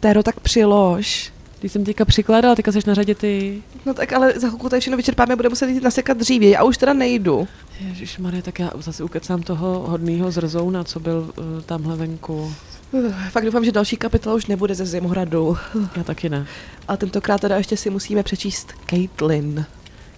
[0.00, 1.32] Tero, tak přilož.
[1.60, 3.62] Když jsem teďka přikládala, teďka jsi na řadě ty.
[3.86, 6.56] No tak ale za chvilku tady všechno vyčerpáme, bude muset jít nasekat dřívěji.
[6.56, 7.48] A už teda nejdu.
[7.80, 12.54] Ježíš Marie, tak já zase ukecám toho hodného zrzouna, co byl uh, tamhle venku.
[12.92, 15.56] Uh, fakt doufám, že další kapitola už nebude ze Zimhradu.
[15.96, 16.46] Já taky ne.
[16.88, 19.64] A tentokrát teda ještě si musíme přečíst Caitlyn.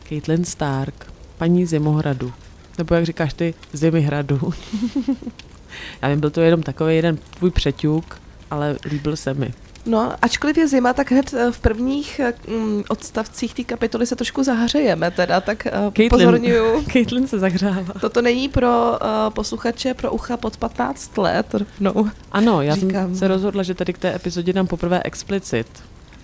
[0.09, 2.33] Caitlyn Stark, paní Zimohradu.
[2.79, 4.41] Nebo jak říkáš ty, Zimyhradu.
[6.03, 8.21] já vím, byl to jenom takový jeden tvůj přeťuk,
[8.51, 9.55] ale líbil se mi.
[9.87, 14.43] No, ačkoliv je zima, tak hned eh, v prvních mm, odstavcích té kapitoly se trošku
[14.43, 16.09] zahřejeme teda, tak uh, Caitlyn.
[16.11, 16.85] pozorňuju.
[16.93, 17.95] Caitlyn se zahřává.
[18.01, 18.97] Toto není pro uh,
[19.35, 22.09] posluchače, pro ucha pod 15 let rovnou.
[22.33, 22.91] Ano, já Říkám.
[23.07, 25.67] jsem se rozhodla, že tady k té epizodě dám poprvé explicit.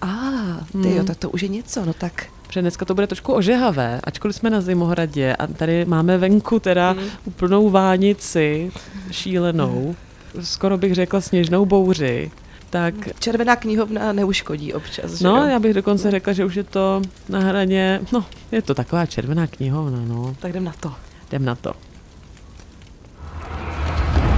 [0.00, 0.96] A, ah, ty Hmm.
[0.96, 2.26] jo, tak to už je něco, no tak.
[2.46, 6.92] Protože dneska to bude trošku ožehavé, ačkoliv jsme na Zimohradě a tady máme venku teda
[6.92, 7.00] Mm.
[7.24, 8.70] úplnou vánici
[9.10, 9.96] šílenou,
[10.40, 12.30] skoro bych řekla sněžnou bouři,
[12.70, 15.48] tak Červená knihovna neuškodí občas, že no, jo?
[15.48, 19.46] já bych dokonce řekla, že už je to na hraně, no, je to taková červená
[19.46, 20.92] knihovna, no, Tak jdem na to.
[21.28, 21.72] jdem na to.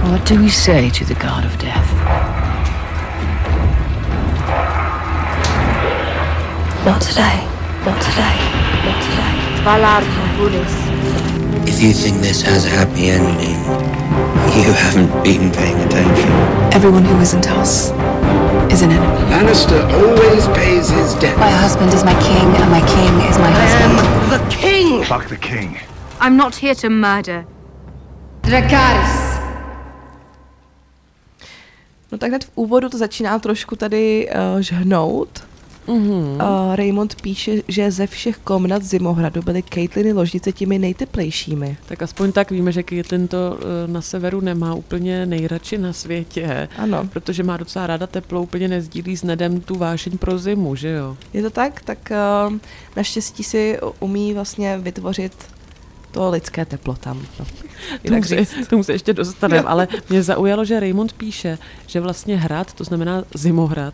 [0.03, 1.89] What do we say to the god of death?
[6.85, 7.37] Not today.
[7.85, 8.37] Not today.
[8.85, 9.35] Not today.
[9.63, 10.03] Valar
[10.37, 10.73] Bulis.
[11.67, 13.59] If you think this has a happy ending,
[14.63, 16.31] you haven't been paying attention.
[16.73, 17.91] Everyone who isn't us
[18.71, 19.19] is an enemy.
[19.31, 21.37] Lannister always pays his debts.
[21.37, 23.95] My husband is my king, and my king is my husband.
[24.29, 25.03] the king!
[25.03, 25.77] Fuck the king.
[26.19, 27.45] I'm not here to murder.
[28.41, 29.29] Dracarys.
[32.11, 35.48] No tak hned v úvodu to začíná trošku tady uh, žhnout.
[35.89, 36.11] Mhm.
[36.11, 41.77] Uh, Raymond píše, že ze všech komnat Zimohradu byly Caitliny ložnice těmi nejteplejšími.
[41.85, 46.69] Tak aspoň tak víme, že Caitlyn to eh, na severu nemá úplně nejradši na světě,
[46.77, 47.07] Ano.
[47.13, 51.17] protože má docela ráda teplo, úplně nezdílí s Nedem tu vášeň pro zimu, že jo?
[51.33, 51.81] Je to tak?
[51.81, 52.11] Tak
[52.47, 52.53] uh,
[52.95, 55.33] naštěstí si umí vlastně vytvořit
[56.11, 57.21] to lidské teplo tam.
[57.39, 57.45] No.
[58.07, 61.57] Tomu se, tomu se ještě dostaneme, ale mě zaujalo, že Raymond píše,
[61.87, 63.93] že vlastně hrad, to znamená Zimohrad,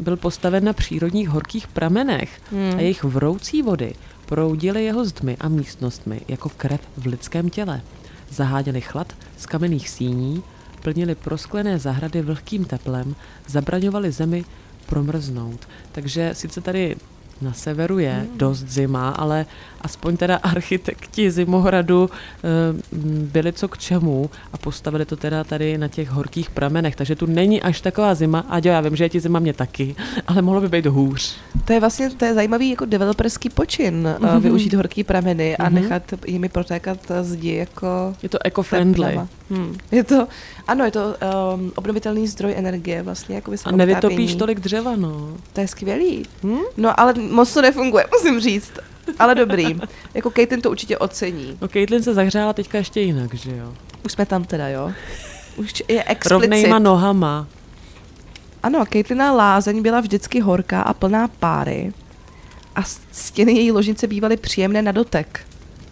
[0.00, 2.78] byl postaven na přírodních horkých pramenech Hmm.
[2.78, 3.94] a jejich vroucí vody
[4.26, 7.80] proudily jeho zdmi a místnostmi jako krev v lidském těle.
[8.30, 10.42] Zaháděli chlad z kamenných síní,
[10.82, 13.14] plnili prosklené zahrady vlhkým teplem,
[13.48, 14.44] zabraňovali zemi
[14.86, 15.68] promrznout.
[15.92, 16.96] Takže sice tady
[17.40, 18.38] na severu je Hmm.
[18.38, 19.46] dost zima, ale
[19.80, 22.98] aspoň teda architekti Zimohradu eh,
[23.32, 27.26] byli co k čemu a postavili to teda tady na těch horkých pramenech, takže tu
[27.26, 28.44] není až taková zima.
[28.48, 29.94] A já vím, že je ti zima mě taky,
[30.26, 31.36] ale mohlo by být hůř.
[31.64, 34.40] To je vlastně to je zajímavý jako developerský počin, mm-hmm.
[34.40, 35.74] využít horký prameny a Mhm.
[35.74, 39.20] nechat jimi protékat zdi jako Je to eco-friendly.
[39.50, 39.76] Hmm.
[39.90, 40.28] Je to,
[40.68, 41.14] ano, je to
[41.54, 45.36] um, obnovitelný zdroj energie vlastně, jako A nevytopíš tolik dřeva, no.
[45.52, 46.26] To je skvělý.
[46.44, 46.58] Hm?
[46.76, 48.72] No ale moc to nefunguje, musím říct.
[49.18, 49.80] Ale dobrý.
[50.14, 51.58] jako Caitlyn to určitě ocení.
[51.60, 53.74] No Caitlyn se zahřála teďka ještě jinak, že jo?
[54.04, 54.92] Už jsme tam teda, jo?
[55.56, 56.30] Už je explicit.
[56.30, 57.46] Rovnejma nohama.
[58.62, 61.92] Ano, Caitlina lázeň byla vždycky horká a plná páry
[62.76, 62.82] a
[63.12, 65.40] stěny její ložnice bývaly příjemné na dotek.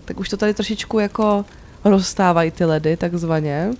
[0.04, 1.44] Tak už to tady trošičku jako
[1.84, 3.70] rozstávají ty ledy, takzvaně.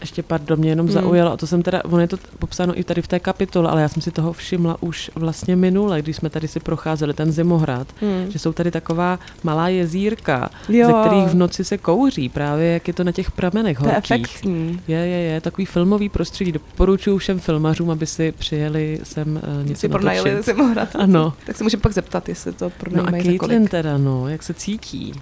[0.00, 0.92] Ještě pardon, mě jenom Hmm.
[0.94, 3.82] zaujalo, a to jsem teda, ono je to popsáno i tady v té kapitole, ale
[3.82, 7.86] já jsem si toho všimla už vlastně minule, když jsme tady si procházeli ten zimohrad,
[8.00, 8.30] Hmm.
[8.30, 10.86] že jsou tady taková malá jezírka, Jo.
[10.86, 13.92] ze kterých v noci se kouří, právě jak je to na těch pramenech To je
[13.92, 14.10] horkých.
[14.12, 14.80] efektní.
[14.88, 16.52] Je, je, je, takový filmový prostředí.
[16.52, 20.42] Doporučuji všem filmařům, aby si přijeli sem uh, něco Si pronajeli.
[20.42, 20.96] Zimohrad.
[20.96, 21.32] Ano.
[21.46, 23.70] Tak se můžeme pak zeptat, jestli to No a pronajímají za Caitlyn kolik.
[23.70, 25.12] teda, no, jak se cítí?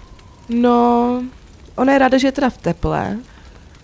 [0.49, 1.23] No,
[1.77, 3.17] ona je ráda, že je teda v teple.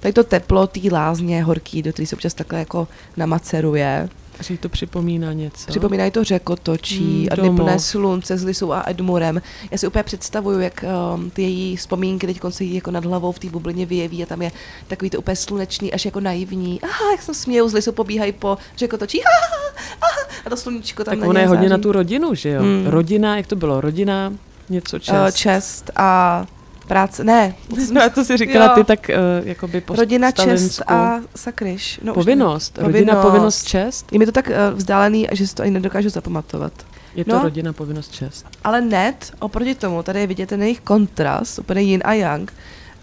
[0.05, 4.09] Tady to teplo, té lázně horký, do který se občas takhle jako namaceruje.
[4.41, 5.67] Že to připomíná něco?
[5.67, 9.43] Připomínají to řekotočí Hmm, a dny slunce s Lisou a Edmurem.
[9.71, 13.33] Já si úplně představuju, jak um, ty její vzpomínky teď se jí jako nad hlavou
[13.33, 14.53] v té bublině vyjeví a tam je
[14.87, 16.81] takový to úplně slunečný, až jako naivní.
[16.81, 19.23] Aha, jak se smějou, s Lisou pobíhají po řekotočí.
[19.25, 21.83] Aha, aha, a to sluníčko tam Tak na ona je hodně na září.
[21.83, 22.63] tu rodinu, že jo?
[22.63, 22.87] Hmm.
[22.87, 23.81] Rodina, jak to bylo?
[23.81, 24.33] Rodina,
[24.69, 25.15] něco čest.
[25.29, 26.47] Eh, čest a
[26.87, 27.25] práce.
[27.25, 27.55] Ne,
[27.93, 28.73] No, a to si říkala Jo.
[28.75, 29.11] ty tak
[29.41, 32.01] uh, jakoby po rodina, čest a sakryš.
[32.03, 32.79] No, Povinnost.
[32.79, 34.13] Rodina, povinnost, čest.
[34.13, 36.73] Je mi to tak uh, vzdálený, že si to ani nedokážu zapamatovat.
[37.15, 37.43] Je to No.
[37.43, 38.47] rodina, povinnost, čest.
[38.65, 42.53] Ale Ned, oproti tomu, tady je vidět ten jejich kontrast, úplně yin a yang,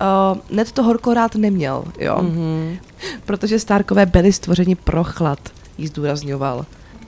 [0.02, 2.18] uh, Ned to horko rád neměl, jo.
[2.22, 2.78] Mhm.
[3.26, 5.40] Protože Starkové byli stvořeni pro chlad,
[5.78, 6.66] jí zdůrazňoval.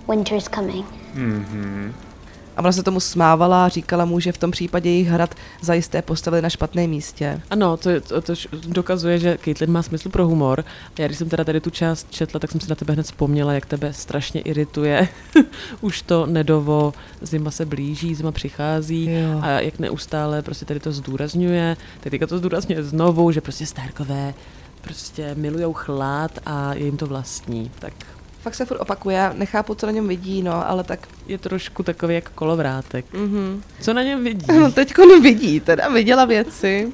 [0.10, 0.86] Winter's coming.
[2.58, 6.02] A ona se tomu smávala a říkala mu, že v tom případě jejich hrad zajisté
[6.02, 7.42] postavili na špatném místě.
[7.50, 8.34] Ano, to, to, to
[8.68, 10.66] dokazuje, že Caitlin má smysl pro humor.
[11.00, 13.54] Já když jsem teda tady tu část četla, tak jsem si na tebe hned vzpomněla,
[13.54, 15.08] jak tebe strašně irituje.
[15.82, 19.40] Už to nedovo, zima se blíží, zima přichází Jo.
[19.42, 24.34] a jak neustále prostě tady to zdůrazňuje, tak teďka to zdůrazňuje znovu, že prostě Starkové
[24.82, 27.72] prostě milujou chlad a je jim to vlastní.
[27.80, 27.94] Tak
[28.44, 31.08] Fakt se furt opakuje, já nechápu, co na něm vidí, no, ale tak...
[31.28, 33.06] je trošku takový jak kolovrátek.
[33.14, 33.62] Mhm.
[33.82, 34.46] Co na něm vidí?
[34.60, 36.94] No teď vidí, teda viděla věci.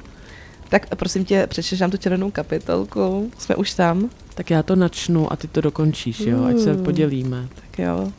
[0.68, 4.10] Tak prosím tě, přečteš nám tu červenou kapitolku, jsme už tam.
[4.34, 6.84] Tak já to načnu a ty to dokončíš, jo, ať se Mm.
[6.84, 7.48] podělíme.
[7.54, 8.12] Tak jo.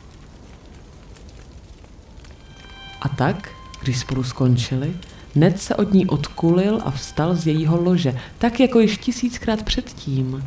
[3.00, 3.50] A tak,
[3.82, 4.92] když spolu skončili,
[5.34, 10.44] Ned se od ní odkulil a vstal z jejího lože, tak jako již tisíckrát předtím.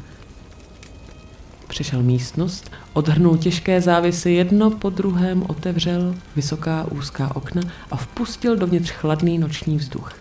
[1.75, 7.61] Přišel místnost, odhrnul těžké závisy, jedno po druhém otevřel vysoká úzká okna
[7.91, 10.13] a vpustil dovnitř chladný noční vzduch.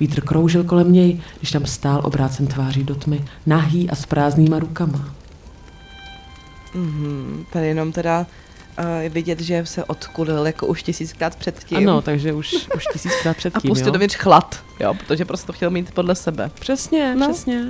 [0.00, 4.58] Vítr kroužil kolem něj, když tam stál obrácen tváří do tmy, nahý a s prázdnýma
[4.58, 5.14] rukama.
[6.74, 7.44] Mhm.
[7.52, 8.26] Tady jenom teda
[8.78, 11.78] uh, vidět, že se odkulil jako už tisíckrát předtím.
[11.78, 13.92] Ano, takže už, už tisíckrát A předtím, pustil jo?
[13.92, 16.50] dovnitř chlad, jo, protože prostě to chtěl mít podle sebe.
[16.60, 17.28] Přesně, No.
[17.28, 17.64] přesně.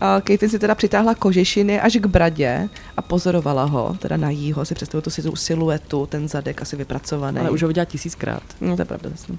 [0.00, 4.64] A Caitlin si teda přitáhla kožešiny až k bradě a pozorovala ho, teda na jího,
[4.64, 7.38] si představil tu si- siluetu, ten zadek asi vypracovaný.
[7.38, 8.42] Ale už ho viděla tisíckrát.
[8.60, 9.36] No, to je pravda, jasně.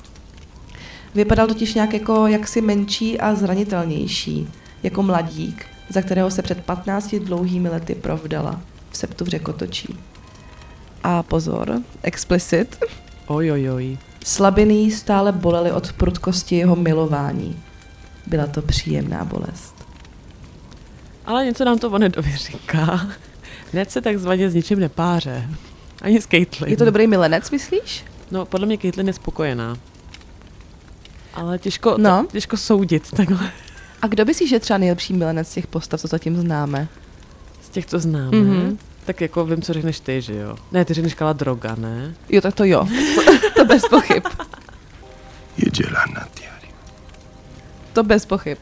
[1.15, 4.49] Vypadal totiž nějak jako jaksi menší a zranitelnější,
[4.83, 8.61] jako mladík, za kterého se před 15 dlouhými lety provdala
[8.91, 9.99] v septu v řekotočí.
[11.03, 12.77] A pozor, explicit,
[13.27, 13.97] Ojojoj.
[14.25, 17.59] slabiny jí stále bolely od prudkosti jeho milování.
[18.27, 19.76] Byla to příjemná bolest.
[21.27, 23.07] Ale něco nám to o Nedovi říká.
[23.73, 25.49] Ned se takzvaně s ničím nepáře.
[26.01, 26.71] Ani s Caitlyn.
[26.71, 28.05] Je to dobrý milenec, myslíš?
[28.31, 29.77] No, podle mě Caitlyn je spokojená.
[31.33, 32.09] Ale těžko, No.
[32.09, 32.25] no.
[32.31, 33.51] těžko soudit takhle
[34.01, 36.87] A kdo myslíš, že je třeba nejlepší milenec z těch postav, co zatím známe?
[37.61, 38.37] z těch, co známe.
[38.37, 38.51] Mhm.
[38.71, 38.77] Mm-hmm.
[39.05, 40.55] Tak jako vím, co řekneš ty, že jo?
[40.71, 42.13] Ne, ty řekneš Kala Droga, ne?
[42.29, 42.87] Jo, tak to jo.
[43.25, 44.23] To, to bez pochyb.
[47.93, 48.57] To bez pochyb.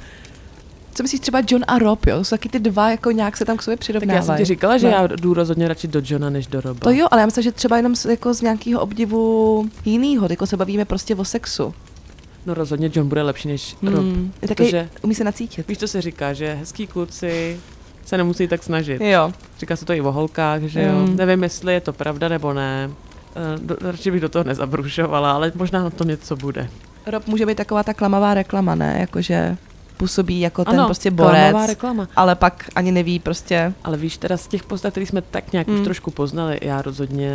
[0.95, 2.17] Co myslíš třeba John a Rob, jo?
[2.17, 4.17] To jsou taky ty dva, jako nějak se tam k sobě Tak přirovnávají.
[4.17, 4.93] já jsem ti říkala, že No.
[4.93, 6.79] já jdu rozhodně radši do Johna, než do Roba.
[6.79, 10.47] To jo, ale já myslím, že třeba jenom z, jako z nějakého obdivu jinýho, jako
[10.47, 11.73] se bavíme prostě o sexu.
[12.45, 13.93] No rozhodně John bude lepší než Rob.
[13.93, 14.31] Hmm.
[14.41, 15.67] Je taky, protože- umí se nacítit.
[15.67, 17.59] Víš, co se říká, že hezký kluci
[18.05, 19.01] se nemusí tak snažit.
[19.01, 19.31] Jo.
[19.59, 20.93] Říká se to i o holkách, že jo.
[21.07, 21.15] Mm.
[21.15, 22.89] Nevím, jestli je to pravda nebo ne.
[23.35, 26.69] Eh, Do, radši bych do toho nezabrušovala, ale možná na tom něco bude.
[27.05, 28.97] Rob může být taková ta klamavá reklama, ne?
[28.99, 29.57] Jakože
[29.97, 32.07] působí jako ten ano, prostě klamová borec, reklama.
[32.15, 33.73] ale pak ani neví prostě.
[33.83, 35.75] Ale víš, teda z těch postav, který jsme tak nějak Mm.
[35.75, 37.31] už trošku poznali, já rozhodně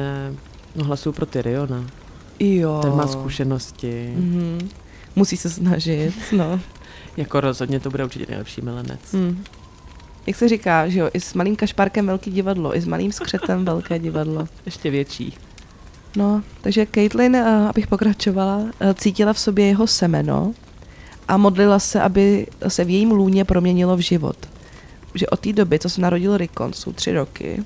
[0.77, 1.87] no, hlasuju pro Tyriona.
[2.41, 2.79] Jo.
[2.83, 4.12] Ten má zkušenosti.
[4.17, 4.69] Mhm.
[5.17, 6.61] Musí se snažit, no.
[7.17, 9.01] Jako rozhodně to bude určitě nejlepší milenec.
[9.12, 9.45] Hmm.
[10.27, 13.65] Jak se říká, že jo, i s malým kašpárkem velký divadlo, i s malým skřetem
[13.65, 14.49] velké divadlo.
[14.67, 15.37] Ještě větší.
[16.17, 20.53] No, takže Caitlin, eh, abych pokračovala, eh, cítila v sobě jeho semeno
[21.31, 24.37] a modlila se, aby se v jejím lůně proměnilo v život.
[25.15, 27.65] Že od té doby, co se narodil Rikon, jsou tři roky,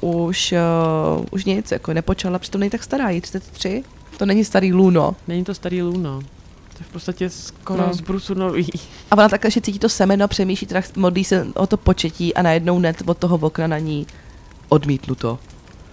[0.00, 0.54] už,
[1.18, 3.84] uh, už nic, jako nepočala, přitom není tak stará, jí 33,
[4.18, 5.16] to není starý lůno.
[5.28, 6.20] Není to starý Luno.
[6.20, 7.86] To je v podstatě skoro No.
[7.86, 7.94] no.
[7.94, 8.70] z brusu nový.
[9.10, 12.42] A ona tak, že cítí to semeno, přemýšlí, teda modlí se o to početí a
[12.42, 14.06] najednou net od toho okna na ní
[14.68, 15.38] odmítnu to.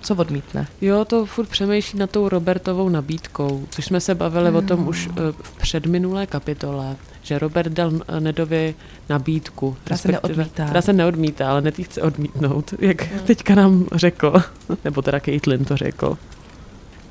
[0.06, 0.68] Co odmítne?
[0.82, 5.10] Jo, to furt přemýšlí nad tou Robertovou nabídkou, což jsme se bavili o tom už
[5.10, 8.76] eh, v předminulé kapitole, že Robert dal eh, Nedovi
[9.10, 9.78] nabídku.
[9.84, 10.66] Která se neodmítá.
[10.66, 14.34] Která se neodmítá, ale Ned ji chce odmítnout, jak teďka nám řekl,
[14.84, 16.18] nebo teda Caitlin to řekl.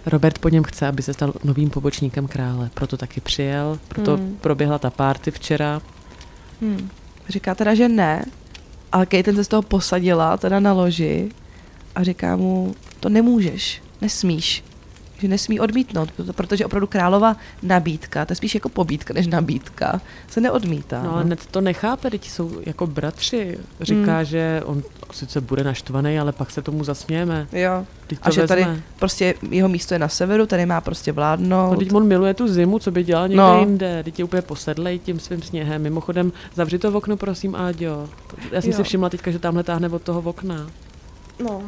[0.07, 4.37] Robert po něm chce, aby se stal novým pobočníkem krále, proto taky přijel, proto Hmm.
[4.41, 5.81] proběhla ta párty včera.
[6.61, 6.89] Hmm.
[7.29, 8.25] Říká teda, že ne,
[8.93, 11.31] ale Caitlin se z toho posadila teda na loži
[11.95, 14.65] a říká mu, to nemůžeš, nesmíš,
[15.19, 20.01] že nesmí odmítnout, proto- protože opravdu králová nabídka, to je spíš jako pobídka než nabídka,
[20.29, 21.03] se neodmítá.
[21.03, 23.59] No ale Ned to nechápe, teď jsou jako bratři.
[23.81, 24.25] Říká, Hmm.
[24.25, 24.83] že on
[25.13, 27.47] sice bude naštvaný, ale pak se tomu zasmějeme.
[27.53, 27.85] Jo.
[28.07, 28.57] Teď to A že vezme.
[28.57, 31.79] tady prostě jeho místo je na severu, tady má prostě No, vládnout.
[31.79, 33.53] teď on miluje tu zimu, co by dělal někde No.
[33.55, 33.61] no.
[33.61, 34.03] jinde.
[34.03, 35.83] Teď je úplně posedlej tím svým sněhem.
[35.83, 38.09] Mimochodem, zavři to okno, prosím, Áďo.
[38.53, 38.77] Já jsem Jo.
[38.77, 40.67] si všimla teďka, že tamhle táhne od toho okna.
[41.39, 41.63] No.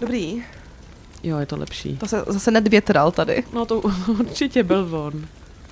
[0.00, 0.44] Dobrý,
[1.22, 1.96] Jo, je to lepší.
[1.96, 3.44] to se zase nedvětral tady.
[3.52, 5.26] No to určitě byl on.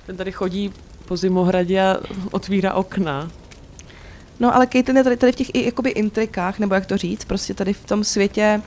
[0.05, 0.73] Ten tady chodí
[1.05, 1.97] po zimohradě a
[2.31, 3.31] otvírá okna.
[4.39, 7.25] No ale Caitlin je tady, tady v těch i jakoby intrikách, nebo jak to říct,
[7.25, 8.61] prostě tady v tom světě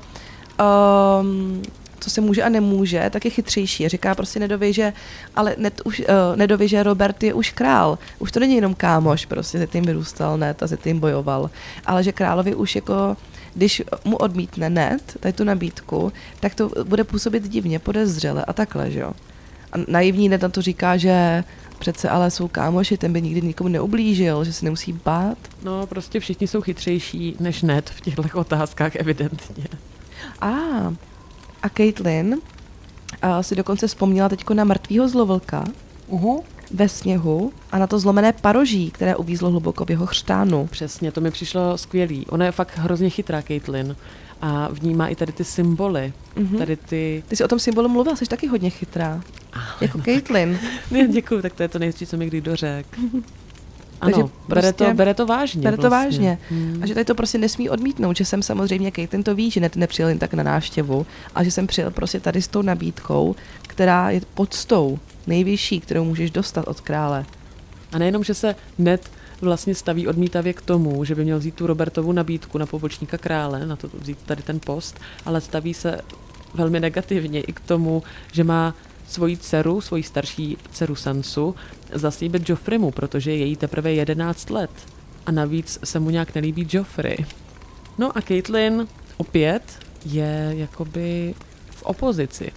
[1.20, 1.62] um,
[2.00, 3.88] co se může a nemůže, tak je chytřejší.
[3.88, 4.92] Říká prostě Nedovi, že,
[5.36, 7.98] ale Ned už, uh, Nedovi, že Robert je už král.
[8.18, 11.50] Už to není jenom kámoš, prostě se tím vyrůstal Ned a se tím bojoval.
[11.86, 13.16] Ale že královi už jako
[13.54, 18.90] když mu odmítne Ned, tady tu nabídku, tak to bude působit divně, podezřele a takhle,
[18.90, 19.12] že jo.
[19.72, 21.44] A naivní Ned na to říká, že
[21.78, 25.38] přece ale jsou kámoši, ten by nikdy nikomu neublížil, že se nemusí bát.
[25.62, 29.64] No, prostě všichni jsou chytřejší než Ned v těchto otázkách, evidentně.
[30.40, 30.50] A,
[31.62, 32.36] a Caitlin
[33.22, 35.64] a si dokonce vzpomněla teď na mrtvýho zlovlka
[36.06, 36.44] Uhu.
[36.70, 40.66] ve sněhu a na to zlomené paroží, které uvízlo hluboko v jeho chřtánu.
[40.66, 42.26] Přesně, to mi přišlo skvělý.
[42.26, 43.96] Ona je fakt hrozně chytrá, Caitlin.
[44.42, 46.12] A vnímá i tady ty symboly.
[46.36, 46.58] Mhm.
[46.58, 47.22] Tady ty...
[47.28, 49.20] Ty jsi o tom symbolu mluvila, jsi taky hodně chytrá.
[49.80, 50.58] Jako Caitlin.
[50.90, 52.86] Ne, děkuju, tak to je to nejhezčí, co mi kdy dořek.
[54.00, 55.62] Ano, Takže bere, to, prostě- bere to vážně.
[55.62, 56.06] Bere to vlastně.
[56.08, 56.38] vážně.
[56.50, 56.80] Hmm.
[56.82, 59.76] A že tady to prostě nesmí odmítnout, že jsem samozřejmě, Caitlin to ví, že net
[59.76, 64.10] nepřijel jen tak na návštěvu, a že jsem přijel prostě tady s tou nabídkou, která
[64.10, 67.24] je podstou nejvyšší, kterou můžeš dostat od krále.
[67.92, 71.66] A nejenom, že se Ned vlastně staví odmítavě k tomu, že by měl vzít tu
[71.66, 76.00] Robertovu nabídku na pobočníka krále, na to vzít tady ten post, ale staví se
[76.54, 78.02] velmi negativně i k tomu,
[78.32, 78.74] že má
[79.12, 81.54] svoji dceru, svoji starší dceru Sansu,
[81.92, 84.70] zaslíbit Joffreymu, protože je jí teprve 11 let.
[85.26, 87.16] A navíc se mu nějak nelíbí Joffrey.
[87.98, 88.86] No a Caitlin
[89.16, 89.62] opět
[90.04, 91.34] je jakoby
[91.70, 92.50] v opozici.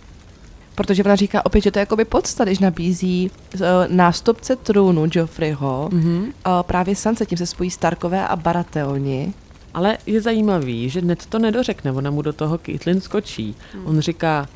[0.75, 5.89] Protože ona říká opět, že to je jakoby podsta, když nabízí uh, nástupce trůnu Joffreyho,
[5.93, 6.23] Mhm.
[6.23, 6.31] uh,
[6.61, 9.33] právě Sansa, tím se spojí Starkové a Baratheoni.
[9.73, 13.55] Ale je zajímavý, že Ned to nedořekne, ona mu do toho Caitlyn skočí.
[13.73, 13.87] Hmm.
[13.87, 14.47] On říká,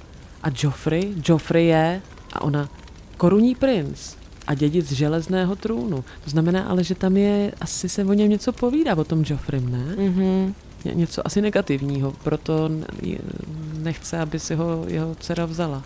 [0.48, 1.14] a Joffrey?
[1.28, 2.02] Joffrey je,
[2.34, 2.70] a ona,
[3.18, 4.16] korunní princ
[4.48, 6.04] a dědic železného trůnu.
[6.24, 9.72] To znamená ale, že tam je, asi se o něm něco povídá, o tom Joffreym,
[9.72, 9.96] ne?
[9.96, 10.54] Mm-hmm.
[10.86, 12.70] Ně- Něco asi negativního, proto
[13.78, 15.84] nechce, aby si ho jeho dcera vzala.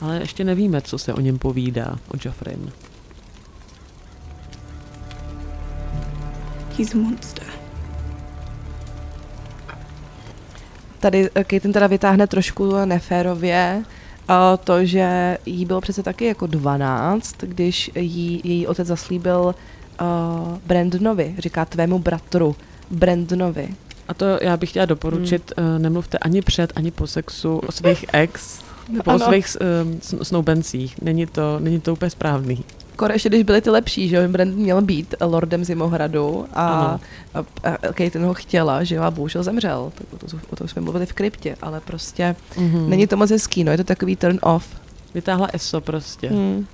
[0.00, 2.70] Ale ještě nevíme, co se o něm povídá, o Joffreym.
[6.78, 7.47] He's a monster.
[11.00, 13.84] Tady eh, Caitlin teda vytáhne trošku neférově
[14.28, 19.54] a to, že jí bylo přece taky jako 12, když jí, její otec zaslíbil
[20.00, 22.56] uh, Brandonovi, říká tvému bratru
[22.90, 23.68] Brandonovi.
[24.08, 25.82] A to já bych chtěla doporučit, hmm.
[25.82, 29.26] nemluvte ani před, ani po sexu o svých ex, nebo o Ano.
[29.26, 29.46] svých
[29.84, 31.02] um, sn- snoubencích.
[31.02, 32.64] Není to, není to úplně správný.
[32.98, 37.00] Skoro ještě, když byli ty lepší, že jo, Brandon měl být lordem Zimohradu a, Ano.
[37.34, 39.92] a, a Caitlin ho chtěla, že jo, a bohužel zemřel.
[39.94, 42.88] Tak o, to, o tom jsme mluvili v kryptě, ale prostě Mm-hmm.
[42.88, 44.66] není to moc hezký, no, je to takový turn off.
[45.14, 46.28] Vytáhla ESO prostě.
[46.28, 46.66] Hmm.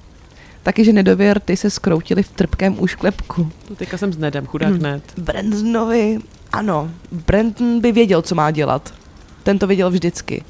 [0.62, 3.50] Taky, že nedověr, ty se skroutili v trpkém úšklepku.
[3.76, 4.82] Teďka jsem s Nedem, chudák Hmm.
[4.82, 5.02] Ned.
[5.18, 6.18] Brandonovi,
[6.52, 8.94] ano, Brandon by věděl, co má dělat.
[9.42, 10.44] Ten to věděl vždycky.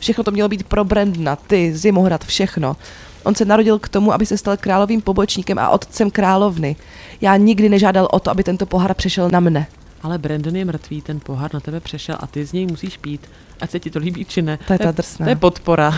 [0.00, 2.76] Všechno to mělo být pro Brandona, ty, Zimohrad, všechno.
[3.24, 6.76] On se narodil k tomu, aby se stal královým pobočníkem a otcem královny.
[7.20, 9.66] Já nikdy nežádal o to, aby tento pohár přešel na mne.
[10.02, 13.30] Ale Brandon je mrtvý, ten pohár na tebe přešel a ty z něj musíš pít,
[13.60, 14.58] ať se ti to líbí či ne.
[14.66, 15.26] To je ta drsná.
[15.26, 15.94] To je podpora.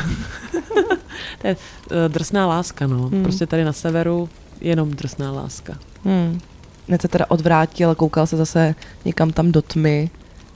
[1.41, 3.09] to je uh, drsná láska, no.
[3.09, 3.23] Hmm.
[3.23, 4.29] Prostě tady na severu
[4.61, 5.79] jenom drsná láska.
[6.05, 6.41] Hmm.
[6.89, 8.75] Hned se teda odvrátil, koukal se zase
[9.05, 10.11] někam tam do tmy,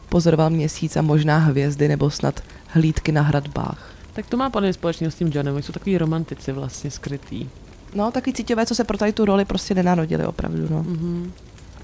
[0.08, 3.93] pozoroval měsíc a možná hvězdy nebo snad hlídky na hradbách.
[4.14, 7.48] Tak to má podle společného s tím Johnem, jsou takový romantici vlastně skrytý.
[7.94, 10.82] No, takový cítivé, co se pro tady tu roli prostě nenarodili opravdu, no.
[10.82, 11.32] Mhm.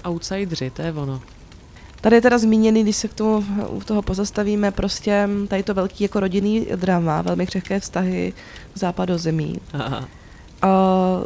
[0.07, 1.21] Outsidři, to je ono.
[2.01, 6.03] Tady je teda zmíněný, když se k tomu u toho pozastavíme, prostě tady to velký
[6.03, 8.33] jako rodinný drama, velmi křehké vztahy
[8.73, 9.57] v západozemí.
[9.73, 10.07] Aha.
[10.61, 10.69] A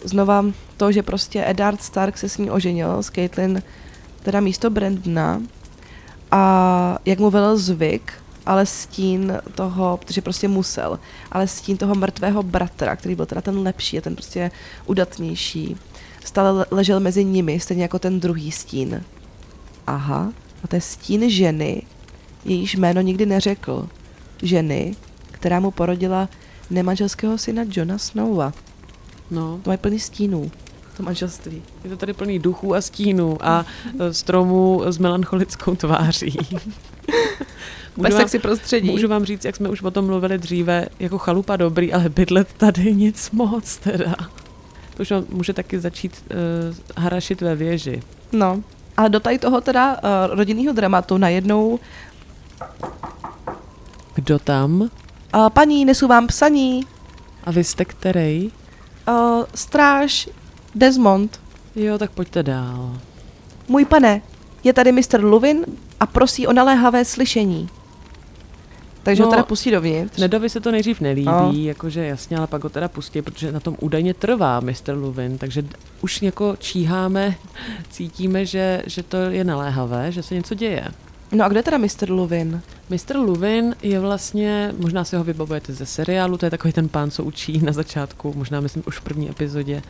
[0.03, 0.45] znova
[0.77, 3.63] to, že prostě Eddard Stark se s ní oženil, s Caitlyn,
[4.23, 5.41] teda místo Brandona,
[6.31, 8.13] a jak mu velel zvyk,
[8.45, 10.99] ale stín toho, protože prostě musel,
[11.31, 14.51] ale stín toho mrtvého bratra, který byl teda ten lepší a ten prostě
[14.85, 15.77] udatnější,
[16.25, 19.03] stále le- ležel mezi nimi, stejně jako ten druhý stín.
[19.87, 20.33] Aha,
[20.63, 21.81] a to je stín ženy,
[22.45, 23.89] jejíž jméno nikdy neřekl.
[24.41, 24.95] Ženy,
[25.31, 26.29] která mu porodila
[26.69, 28.53] nemanželského syna Johna Snowa.
[29.31, 30.51] No, To mají plný stínů,
[30.97, 31.61] to manželství.
[31.83, 33.65] je to tady plný duchů a stínů a
[33.99, 36.37] e, stromů s melancholickou tváří.
[37.97, 38.89] Vám- sexy prostředí.
[38.91, 42.47] Můžu vám říct, jak jsme už o tom mluvili dříve, jako chalupa dobrý, ale bydlet
[42.57, 44.15] tady nic moc teda.
[44.97, 48.01] To už může taky začít uh, harašit ve věži.
[48.31, 48.63] No.
[48.97, 49.99] A do tady toho teda uh,
[50.35, 51.79] rodinného dramatu najednou
[54.15, 54.81] Kdo tam?
[54.81, 56.85] uh, paní, nesu vám psaní,
[57.43, 58.51] A vy jste který?
[59.07, 60.29] uh, stráž
[60.75, 61.39] Desmond,
[61.75, 62.97] Jo, tak pojďte dál.
[63.67, 64.21] můj pane,
[64.63, 65.19] je tady Mr.
[65.23, 65.65] Luvin
[65.99, 67.69] a prosí o naléhavé slyšení.
[69.05, 70.17] Takže No, ho teda pustí dovnitř.
[70.17, 71.51] Nedovi se to nejdřív nelíbí, No.
[71.55, 74.93] jakože jasně, ale pak ho teda pustí, protože na tom údajně trvá Mr.
[74.93, 75.63] Luvin, takže
[76.01, 77.35] už jako číháme,
[77.89, 80.83] cítíme, že, že to je naléhavé, že se něco děje.
[81.31, 82.09] No a kde teda Mr.
[82.09, 82.61] Luvin?
[82.89, 83.15] Mr.
[83.17, 87.23] Luvin je vlastně, možná si ho vybavujete ze seriálu, to je takový ten pán, co
[87.23, 89.81] učí na začátku, možná myslím už v první epizodě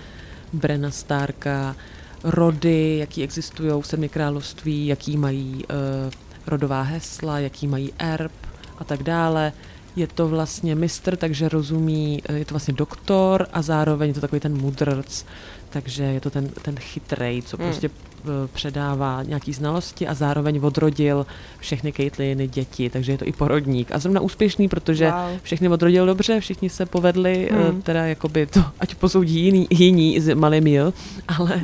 [0.53, 1.75] Brena Starka,
[2.23, 6.11] rody, jaký existují v Sedmi království, jaký mají uh,
[6.47, 8.31] rodová hesla, jaký mají erb
[8.77, 9.53] a tak dále.
[9.95, 14.21] Je to vlastně mistr, takže rozumí, eh, je to vlastně doktor a zároveň je to
[14.21, 15.25] takový ten mudrc,
[15.69, 17.65] takže je to ten, ten chytrej, co Hmm.
[17.65, 21.25] prostě eh, předává nějaký znalosti a zároveň odrodil
[21.59, 23.91] všechny Caitliny děti, takže je to i porodník.
[23.91, 25.39] A zrovna úspěšný, protože Wow.
[25.43, 27.63] všechny odrodil dobře, všichni se povedli, Hmm.
[27.63, 27.81] hmm.
[27.81, 30.93] teda jakoby to, ať posoudí jiný, jiní z malým J,
[31.27, 31.61] ale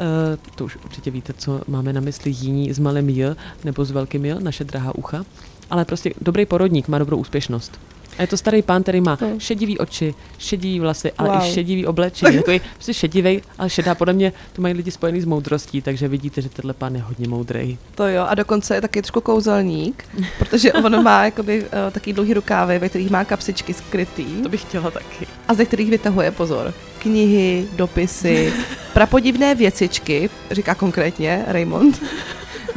[0.00, 3.90] Uh, to už určitě víte, co máme na mysli jiní s malým J nebo s
[3.90, 5.24] velkým J, naše drahá ucha.
[5.70, 7.80] Ale prostě dobrý porodník má dobrou úspěšnost.
[8.18, 9.40] A je to starý pán, který má Hmm.
[9.40, 11.38] šedivý oči, šedivý vlasy, ale Wow.
[11.42, 12.36] i šedivý oblečení.
[12.36, 16.42] Takový prostě šedivý, ale šedá podle mě to mají lidi spojený s moudrostí, takže vidíte,
[16.42, 17.78] že tenhle pán je hodně moudrý.
[17.94, 20.04] To jo, a dokonce je taky trošku kouzelník,
[20.38, 24.60] protože on má jakoby uh, taky dlouhý rukávy, ve kterých má kapsičky skrytý To bych
[24.60, 25.26] chtěla taky.
[25.48, 26.74] a ze kterých vytahuje pozor.
[26.98, 28.52] Knihy, dopisy,
[28.92, 32.02] prapodivné věcičky, říká konkrétně Raymond.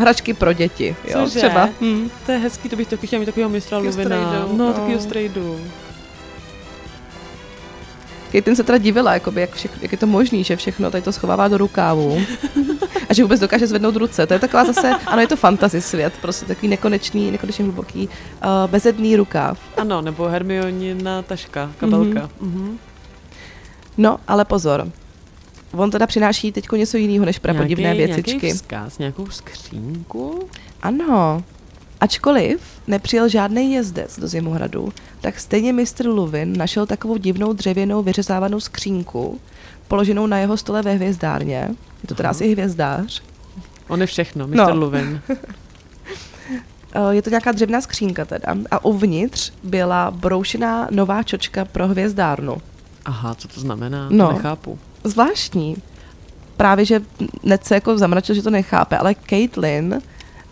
[0.02, 1.40] Hračky pro děti, jo, Cože?
[1.40, 1.70] třeba.
[1.82, 2.10] Hm.
[2.26, 4.46] To je hezký, to bych taky chtěla mít takového mistra Luvina.
[4.52, 4.74] No, no.
[4.74, 5.60] takového strejdu.
[8.32, 11.12] Caitlin se teda divila, jakoby, jak, všech, jak je to možný, že všechno tady to
[11.12, 12.22] schovává do rukávu
[13.10, 14.28] a že vůbec dokáže zvednout ruce.
[14.28, 18.72] To je taková zase, ano, je to fantasy svět, prostě takový nekonečný, nekonečně hluboký, uh,
[18.72, 19.60] bezedný rukáv.
[19.78, 22.30] Ano, nebo Hermionina taška, kabelka.
[22.42, 22.78] Mm-hmm.
[23.98, 24.88] No, ale pozor.
[25.74, 28.32] On teda přináší teď něco jiného než prapodivné věcičky.
[28.32, 30.48] Nějaký vzkaz, nějakou skřínku.
[30.82, 31.44] Ano.
[32.02, 38.60] Ačkoliv nepřijel žádný jezdec do Zimohradu, tak stejně mistr Luvin našel takovou divnou dřevěnou vyřezávanou
[38.60, 39.40] skřínku,
[39.88, 41.68] položenou na jeho stole ve hvězdárně.
[42.04, 42.32] Je to teda Aha.
[42.32, 43.24] asi hvězdář.
[43.88, 44.48] On je všechno.
[44.48, 44.68] No.
[44.68, 44.76] No.
[44.76, 45.22] Luvin.
[46.94, 48.56] Eh, Je to nějaká dřevná skřínka teda.
[48.72, 52.58] A uvnitř byla broušená nová čočka pro hvězdárnu.
[53.06, 54.08] Aha, co to znamená?
[54.12, 54.28] No.
[54.28, 54.80] To nechápu.
[55.04, 55.76] Zvláštní.
[56.58, 57.02] Právě, že
[57.44, 60.02] Ned se jako zamračil, že to nechápe, ale Caitlin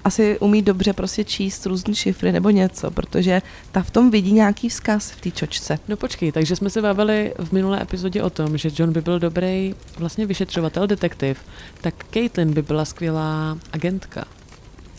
[0.03, 4.69] asi umí dobře prostě číst různý šifry nebo něco, protože ta v tom vidí nějaký
[4.69, 5.79] vzkaz v té čočce.
[5.87, 9.19] No počkej, takže jsme se bavili v minulé epizodě o tom, že John by byl
[9.19, 11.37] dobrý vlastně vyšetřovatel, detektiv,
[11.81, 14.25] tak Caitlin by byla skvělá agentka.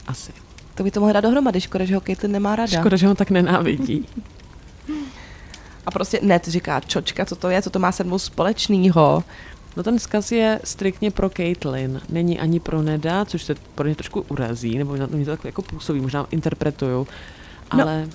[0.06, 0.32] Asi.
[0.74, 2.80] To by to mohla dát dohromady, škoda, že ho Caitlin nemá rada.
[2.80, 4.06] Škoda, že ho tak nenávidí.
[5.86, 9.24] A prostě Ned říká, čočka, co to je, co to má se mnou společného.
[9.76, 13.94] No ten vzkaz je striktně pro Caitlin, není ani pro Neda, což se pro ně
[13.94, 17.06] trošku urazí, nebo na mě to tak jako působí, možná interpretuju,
[17.74, 17.82] No.
[17.82, 18.08] ale...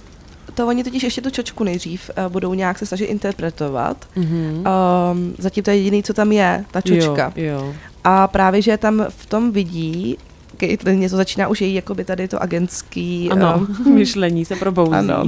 [0.54, 4.08] To oni totiž ještě tu čočku nejdřív uh, budou nějak se snažit interpretovat.
[4.15, 4.63] Mhm.
[5.12, 7.34] Um, zatím to je jediný, co tam je, ta čočka.
[7.36, 7.73] Jo, jo.
[8.04, 10.17] A právě, že tam v tom vidí,
[10.60, 13.30] Caitlin něco začíná už její jakoby tady to agentský...
[13.32, 14.93] Ano, um, myšlení se probouzí.
[14.95, 15.23] ano.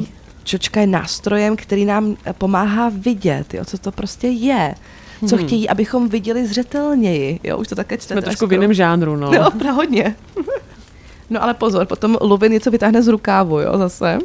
[0.48, 4.76] Čočka je nástrojem, který nám eh, pomáhá vidět, jo, co to prostě je.
[5.30, 5.46] Co Hmm.
[5.46, 7.40] chtějí, abychom viděli zřetelněji.
[7.44, 8.14] Jo, už to také čtete.
[8.14, 9.32] Jsme trošku v jiném žánru, no.
[9.32, 10.16] No, no hodně.
[11.30, 14.18] no ale pozor, potom Luvin něco vytáhne z rukávu, jo, zase.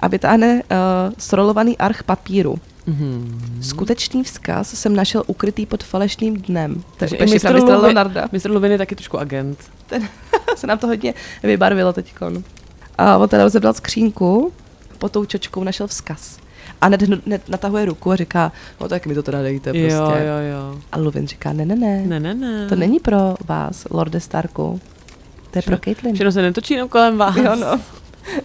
[0.00, 2.56] A vytáhne uh, srolovaný arch papíru.
[2.86, 3.40] Mhm.
[3.62, 6.82] Skutečný vzkaz jsem našel ukrytý pod falešným dnem.
[6.96, 8.28] Takže i mistr mistr Luvi- Leonarda.
[8.32, 8.50] Mr.
[8.50, 9.58] Luvin je taky trošku agent.
[10.56, 12.42] se nám to hodně vybarvilo teďkon.
[12.98, 14.52] A on teda rozebral skřínku,
[14.96, 16.38] pod tou čočkou našel vzkaz.
[16.80, 19.88] A Ned, Ned natahuje ruku a říká, no tak mi to teda dejte prostě.
[19.92, 20.80] Jo, jo, jo.
[20.92, 22.68] A Luvin říká, ne, ne, ne, Ne, ne, ne.
[22.68, 24.80] to není pro vás, Lorde Starku.
[25.50, 26.14] To je pro Caitlin.
[26.14, 27.36] Všechno se netočí jenom kolem vás.
[27.36, 27.80] Jo, no.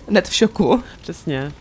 [0.10, 0.84] Ned v šoku.
[1.02, 1.52] Přesně.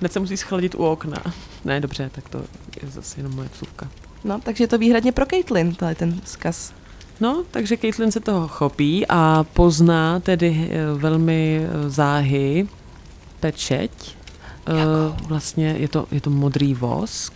[0.00, 1.22] Hned se musí schladit u okna.
[1.64, 2.38] Ne, dobře, tak to
[2.82, 3.88] je zase jenom moje vsuvka.
[4.24, 6.72] No, takže je to výhradně pro Caitlin, tady ten vzkaz.
[7.20, 12.68] No, takže Caitlin se toho chopí a pozná tedy eh, velmi eh, záhy
[13.40, 14.13] pečeť.
[14.66, 17.32] Eh, Vlastně je to, je to modrý vosk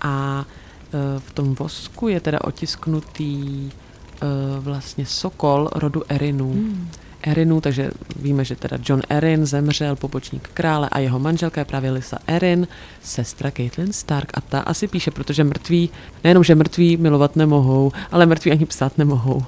[0.00, 4.26] a eh, v tom vosku je teda otisknutý eh,
[4.60, 6.52] vlastně sokol rodu Erinů.
[6.52, 6.88] Hmm.
[7.22, 11.90] Erinů, takže víme, že teda John Erin zemřel, pobočník krále a jeho manželka je právě
[11.90, 12.68] Lisa Erin,
[13.02, 15.90] sestra Caitlin Stark a ta asi píše, protože mrtví,
[16.24, 19.42] nejenom, že mrtví milovat nemohou, ale mrtví ani psát nemohou.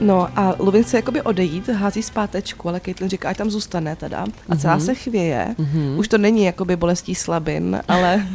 [0.00, 4.26] No a Luvin chce jakoby odejít, hází zpátečku, ale Caitlin říká, ať tam zůstane teda.
[4.48, 4.84] A celá Mhm.
[4.84, 5.54] se chvěje.
[5.96, 8.26] Už to není jakoby bolestí slabin, ale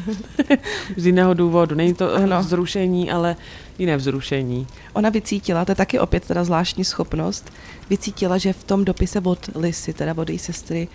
[0.97, 1.75] Z jiného důvodu.
[1.75, 2.23] Není to Ano.
[2.23, 2.39] ano.
[2.41, 3.35] vzrušení, ale
[3.79, 4.67] jiné vzrušení.
[4.93, 7.51] ona vycítila, to je taky opět teda zvláštní schopnost,
[7.89, 10.87] vycítila, že v tom dopise od Lisy, teda od její sestry,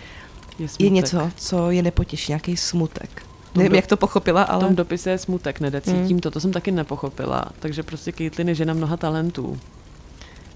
[0.59, 3.21] Je, je něco, co je nepotěší, nějaký smutek.
[3.55, 4.65] Nevím, do- jak to pochopila, V ale...
[4.65, 6.19] tom dopise je smutek, nedecítím Mm.
[6.19, 7.45] to, to jsem taky nepochopila.
[7.59, 9.59] Takže prostě Caitlyn je žena mnoha talentů.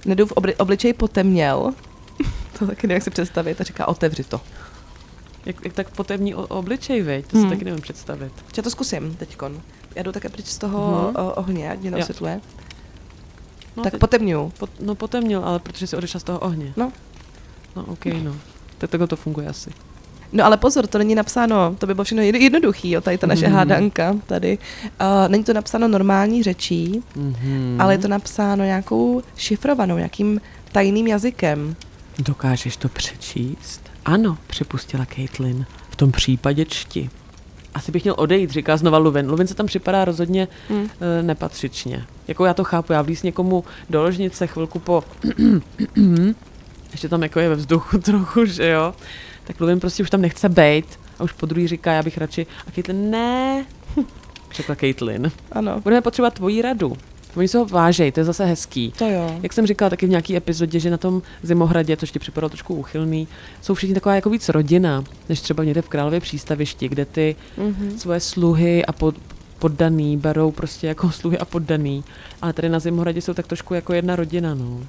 [0.05, 1.73] Nedu v obli- obličej potemněl.
[2.59, 3.61] to taky nevím, jak si představit.
[3.61, 4.41] A říká, otevři to.
[5.45, 7.27] Jak, jak tak potevní o- obličej, veď?
[7.27, 7.49] To Hmm.
[7.49, 8.31] si taky nevím představit.
[8.57, 9.61] Já to zkusím teďkon.
[9.95, 12.41] Já jdu také pryč z toho o, ohně, ať mě neosvětluje.
[13.77, 14.49] No, tak teď- potemňuju.
[14.57, 16.73] pot, no potemnil, ale protože si odešla z toho ohně.
[16.77, 16.91] No.
[17.75, 18.35] No, OK, no.
[18.77, 19.71] Tak takhle to funguje asi.
[20.33, 23.27] No ale pozor, to není napsáno, to by bylo všechno jed- jednoduchý, jo, tady ta
[23.27, 23.55] naše Mhm.
[23.55, 24.57] hádanka tady.
[25.01, 27.75] Uh, není to napsáno normální řečí, Mm-hmm.
[27.81, 30.41] ale je to napsáno nějakou šifrovanou, nějakým
[30.71, 31.75] tajným jazykem.
[32.19, 33.81] Dokážeš to přečíst?
[34.05, 35.65] Ano, připustila Caitlin.
[35.89, 37.09] V tom případě čti.
[37.73, 39.29] Asi bych měl odejít, říká znova Luvin.
[39.29, 40.89] Luvin se tam připadá rozhodně mm.
[41.19, 42.05] e, nepatřičně.
[42.27, 45.03] Jako já to chápu, já vlíz někomu do ložnice chvilku po...
[46.91, 48.93] Ještě tam jako je ve vzduchu trochu, že jo?
[49.43, 52.47] Tak Luvin prostě už tam nechce bejt a už po druhý říká, já bych radši...
[52.67, 53.65] A Caitlin, ne,
[54.55, 55.31] řekla Caitlin.
[55.51, 56.97] Ano, Budeme potřebovat tvoji radu.
[57.35, 58.93] Oni se ho vážejí, to je zase hezký.
[58.97, 59.39] to jo.
[59.43, 62.75] Jak jsem říkala taky v nějaký epizodě, že na tom zimohradě, což ti připadalo trošku
[62.75, 63.27] úchylný,
[63.61, 67.97] jsou všichni taková jako víc rodina, než třeba někde v Králově přístavišti, kde ty Mhm.
[67.97, 69.15] svoje sluhy a pod,
[69.59, 72.03] poddaný berou prostě jako sluhy a poddaný.
[72.41, 74.79] Ale tady na zimohradě jsou tak trošku jako jedna rodina, no.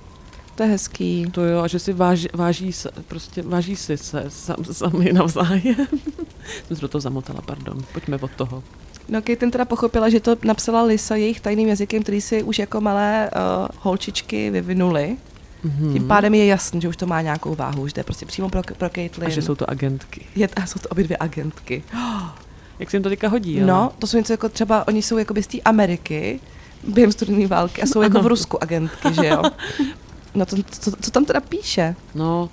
[0.54, 1.26] To je hezký.
[1.32, 5.86] To jo, a že si váží, váží, se, prostě váží si se sam, sami navzájem.
[6.66, 7.78] jsem se do toho zamotala, pardon.
[7.92, 8.62] Pojďme od toho.
[9.08, 12.80] No, Caitlin teda pochopila, že to napsala Lisa jejich tajným jazykem, který si už jako
[12.80, 15.16] malé uh, holčičky vyvinuli.
[15.64, 15.92] Mhm.
[15.92, 18.48] Tím pádem je jasný, že už to má nějakou váhu, že to je prostě přímo
[18.48, 19.26] pro, pro Caitlin.
[19.26, 20.26] A že jsou to agentky.
[20.36, 21.84] Je, a jsou to obě dvě agentky.
[22.78, 23.66] Jak se jim to teďka hodí, ale?
[23.66, 26.40] No, to jsou něco jako třeba, oni jsou jako z té Ameriky
[26.88, 28.28] během studené války a jsou jako v Ano.
[28.28, 29.42] Rusku agentky, že jo?
[30.34, 31.96] No to, co, co tam teda píše?
[32.14, 32.50] No,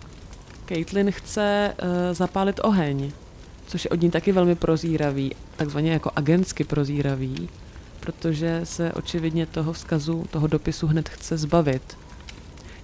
[0.67, 3.12] Caitlin chce uh, zapálit oheň,
[3.67, 7.50] což je od ní taky velmi prozíravý, takzvaně jako agentsky prozíravý,
[8.00, 11.98] protože se očividně toho vzkazu, toho dopisu hned chce zbavit.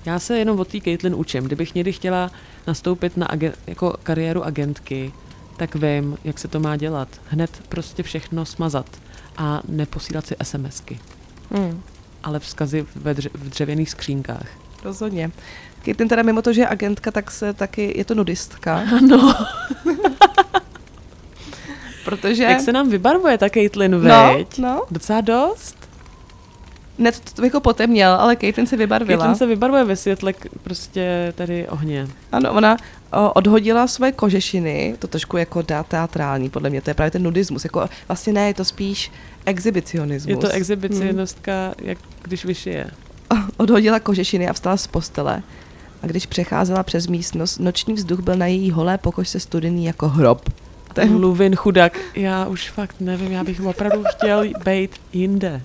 [0.06, 1.44] Já se jenom od té Caitlin učím.
[1.44, 2.32] Kdybych někdy chtěla
[2.68, 5.12] nastoupit na agen- jako kariéru agentky,
[5.58, 7.08] tak vím, jak se to má dělat.
[7.30, 8.86] Hned prostě všechno smazat
[9.38, 11.00] a neposílat si SMSky,
[11.52, 11.82] Hmm,
[12.24, 14.48] ale vzkazy ve dře- v dřevěných skřínkách.
[14.88, 15.32] Rozhodně.
[15.86, 18.84] Caitlin teda mimo to, že je agentka, tak se taky, je to nudistka.
[18.98, 19.36] Ano.
[22.06, 22.44] Protože...
[22.44, 24.58] Jak se nám vybarvuje ta Caitlin, no, veď?
[24.58, 25.78] no, Docela dost.
[26.98, 29.20] ne, to, to bych ho potemněl, ale Caitlin se vybarvila.
[29.20, 32.08] Caitlin se vybarvuje ve světle prostě tady ohně.
[32.32, 32.78] Ano, ona
[33.12, 37.24] o, odhodila své kožešiny, to trošku jako dá teatrální, podle mě, to je právě ten
[37.24, 39.12] nudismus, jako vlastně ne, je to spíš
[39.46, 40.30] exhibicionismus.
[40.30, 42.92] Je to exhibicionistka, jak když vyšije.
[43.58, 45.44] Odhodila kožešiny a vstala z postele.
[46.04, 50.50] A když přecházela přes místnost, noční vzduch byl na její holé pokožce studený jako hrob.
[50.94, 55.62] To je Ten Luvin chudák, já už fakt nevím, já bych opravdu chtěl být jinde.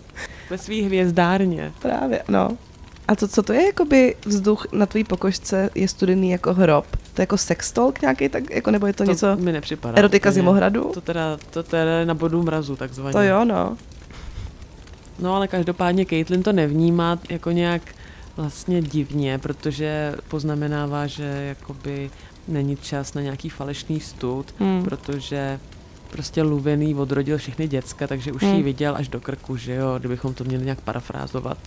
[0.50, 1.72] Ve svý hvězdárně.
[1.82, 2.56] právě, no.
[3.08, 6.86] A to, co to je, jakoby vzduch na tvojí pokožce je studený jako hrob?
[7.14, 9.98] To je jako sextolk nějaký, tak jako, nebo je to, To něco mi nepřipadá.
[9.98, 10.34] erotika úplně.
[10.34, 10.90] zimohradu?
[10.94, 13.12] To teda, to teda je na bodu mrazu, takzvaně.
[13.12, 13.76] To jo, no.
[15.22, 17.82] No ale každopádně Caitlin to nevnímá jako nějak
[18.36, 21.24] vlastně divně, protože poznamenává, že
[21.58, 22.10] jakoby
[22.48, 24.84] není čas na nějaký falešný stud, Hmm.
[24.84, 25.60] protože
[26.10, 28.54] prostě Luvin jí odrodil všechny děcka, takže už Hmm.
[28.54, 31.58] jí viděl až do krku, že jo, kdybychom to měli nějak parafrázovat.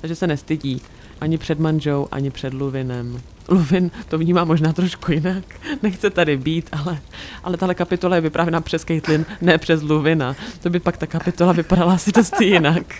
[0.00, 0.82] Takže se nestydí
[1.20, 3.20] ani před manžou, ani před Luvinem.
[3.48, 5.44] Luvin to vnímá možná trošku jinak.
[5.82, 6.98] Nechce tady být, ale,
[7.44, 10.36] ale tahle kapitola je vyprávěna přes Caitlin, ne přes Luvina.
[10.62, 12.94] To by pak ta kapitola vypadala asi dost jinak.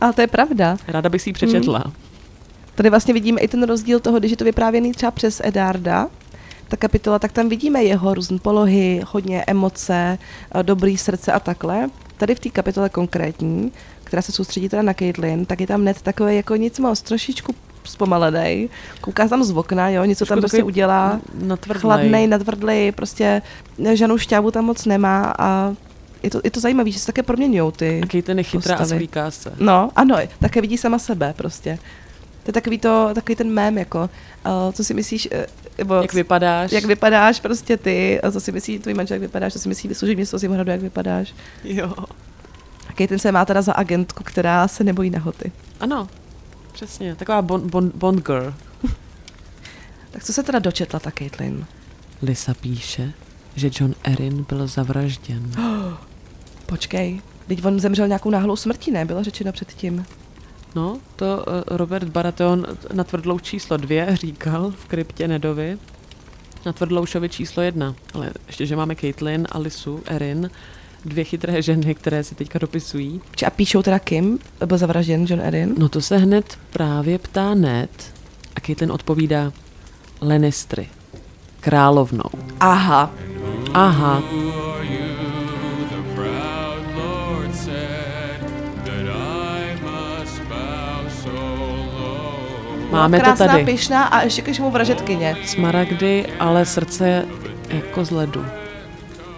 [0.00, 0.76] Ale to je pravda.
[0.88, 1.92] Ráda bych si ji přečetla.
[2.74, 6.08] Tady vlastně vidíme i ten rozdíl toho, když je to vyprávěný třeba přes Edarda,
[6.68, 10.18] ta kapitola, tak tam vidíme jeho různé polohy, hodně emoce,
[10.52, 11.90] a dobrý srdce a takhle.
[12.16, 13.72] Tady v té kapitole konkrétní,
[14.12, 17.54] která se soustředí teda na Caitlyn, tak je tam net takový jako nic moc, trošičku
[17.84, 18.70] zpomalený.
[19.00, 21.20] Kouká tam z okna, jo, něco tam prostě udělá.
[21.34, 21.80] Natvrdlej.
[21.80, 23.42] Chladnej, nadvrdlej, prostě
[23.92, 25.74] žanu šťávu tam moc nemá a
[26.22, 28.78] je to, je to zajímavé, že se také proměňují ty A Caitlin je chytrá a
[28.78, 28.98] postavy.
[28.98, 29.52] sklíká se.
[29.58, 31.78] No, ano, také vidí sama sebe prostě.
[32.42, 34.10] To je takový, to, takový ten mém, jako,
[34.46, 35.38] uh, co si myslíš, uh,
[35.78, 36.72] nebo Jak vypadáš?
[36.72, 39.88] jak vypadáš prostě ty, a co si myslí tvůj manžel, jak vypadáš, co si myslí
[39.88, 41.34] vysloužit město Zimhradu, jak vypadáš.
[41.64, 41.94] Jo.
[43.00, 45.52] A ten se má teda za agentku, která se nebojí nahoty.
[45.80, 46.08] Ano.
[46.72, 48.54] Přesně, taková Bond, Bond, Bond girl.
[50.10, 51.66] Tak co se teda dočetla ta Caitlin?
[52.22, 53.12] Lisa píše,
[53.56, 55.50] že John Erin byl zavražděn.
[56.66, 59.04] Počkej, teď on zemřel nějakou náhlou smrtí, ne?
[59.04, 60.06] Bylo řečeno předtím.
[60.74, 65.78] No, to eh, Robert Baratheon na tvrdlou číslo dvě říkal v kryptě Nedovi.
[66.66, 67.94] Na tvrdloušovi číslo jedna.
[68.14, 70.50] Ale ještě, že máme Caitlyn a Lisu, Erin,
[71.04, 73.20] dvě chytré ženy, které si teďka dopisují.
[73.46, 75.74] A píšou teda Kim, byl zavražděn John Erin?
[75.78, 77.90] No to se hned právě ptá Ned
[78.56, 79.52] a Caitlyn odpovídá
[80.22, 80.88] Lannistry,
[81.60, 82.30] královnou.
[82.60, 83.10] Aha,
[83.74, 84.22] Aha,
[92.90, 93.64] máme to krásná, tady.
[93.64, 95.36] pyšná a ještě když mu vražetkyně.
[95.46, 97.24] Smaragdy, ale srdce
[97.68, 98.44] jako z ledu.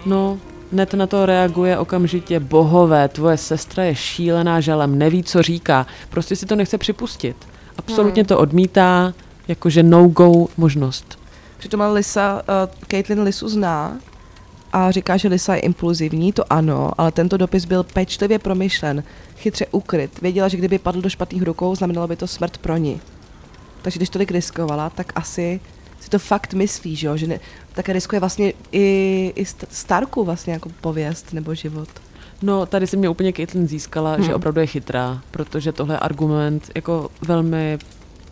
[0.05, 0.39] No,
[0.71, 2.39] Net na to reaguje okamžitě.
[2.39, 5.85] Bohové, tvoje sestra je šílená žalem, neví, co říká.
[6.09, 7.35] Prostě si to nechce připustit.
[7.77, 9.13] Absolutně to odmítá,
[9.47, 11.19] jakože no-go možnost.
[11.57, 13.97] Přitom Lisa, uh, Caitlin Lisu zná
[14.73, 19.03] a říká, že Lisa je impulzivní, to ano, ale tento dopis byl pečlivě promyšlen,
[19.37, 20.21] chytře ukryt.
[20.21, 23.01] Věděla, že kdyby padl do špatných rukou, znamenalo by to smrt pro ní.
[23.81, 25.59] Takže když tolik riskovala, tak asi
[26.05, 27.17] si to fakt myslí, že jo?
[27.17, 27.39] Že ne,
[27.73, 31.89] také riskuje vlastně i, i St- Starku vlastně jako pověst nebo život.
[32.41, 34.23] No, tady si mě úplně Caitlyn získala, hmm.
[34.23, 37.77] že opravdu je chytrá, protože tohle je argument jako velmi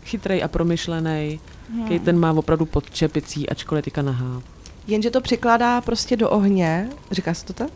[0.05, 1.39] chytrý a promyšlený.
[1.73, 1.87] Hmm.
[1.87, 4.41] Caitlyn má opravdu pod čepicí, ačkoliv teďka nahá.
[4.87, 7.71] Jenže to přikládá prostě do ohně, říká se to tak?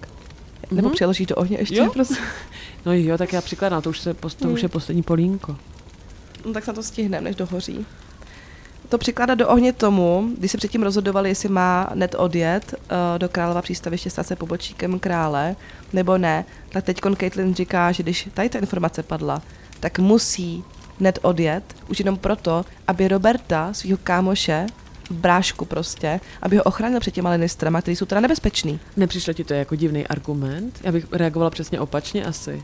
[0.72, 0.96] Nebo Mhm.
[0.96, 1.76] přeložíš do ohně ještě?
[1.78, 1.90] Jo.
[1.94, 2.16] Prostě.
[2.86, 5.56] No jo, tak já přikládám, to už, se, to už je poslední polínko.
[6.46, 7.86] No tak se to stihneme, než dohoří.
[8.89, 13.30] To přikládá do ohně tomu, když se předtím rozhodovali, jestli má net odjet uh, do
[13.30, 15.56] Králova přístaviště stát se pobočíkem krále,
[15.93, 19.41] nebo ne, tak teď Caitlin říká, že když tady ta informace padla,
[19.80, 20.63] tak musí
[21.00, 24.65] net odjet, už jenom proto, aby Roberta, svého kámoše,
[25.12, 28.80] brášku prostě, aby ho ochránil před těma Lannisterama, který jsou teda nebezpečný.
[28.97, 30.80] Nepřišlo ti to jako divný argument?
[30.84, 32.63] Já bych reagovala přesně opačně asi.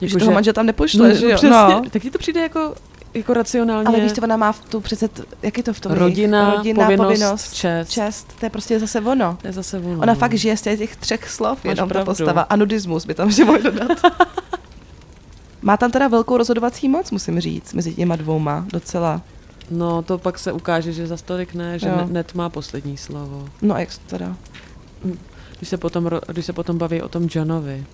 [0.00, 1.36] Že toho manžela tam nepošle, no, že jo?
[1.36, 1.82] přesně, No.
[1.90, 2.74] Tak ti to přijde jako,
[3.14, 3.86] jako racionálně.
[3.88, 5.08] Ale víš, co ona má v tu přece,
[5.42, 6.00] jak je to v tom jejich?
[6.02, 7.90] Rodina, Rodina, povinnost, povinnost, čest.
[7.90, 9.38] čest, to je prostě zase ono.
[9.40, 9.98] To je zase ono.
[10.00, 12.10] Ona fakt žije z těch třech slov, Máš jenom ta pravdu.
[12.10, 12.42] postava.
[12.42, 13.88] A nudismus by tam ještě mohl dodat.
[15.62, 19.22] Má tam teda velkou rozhodovací moc, musím říct, mezi těma dvouma, docela.
[19.70, 22.08] No, to pak se ukáže, že za stolik ne, že Jo.
[22.10, 23.48] net, má poslední slovo.
[23.62, 24.36] No a jak to teda?
[25.58, 27.84] Když se potom, když se potom baví o tom Johnovi.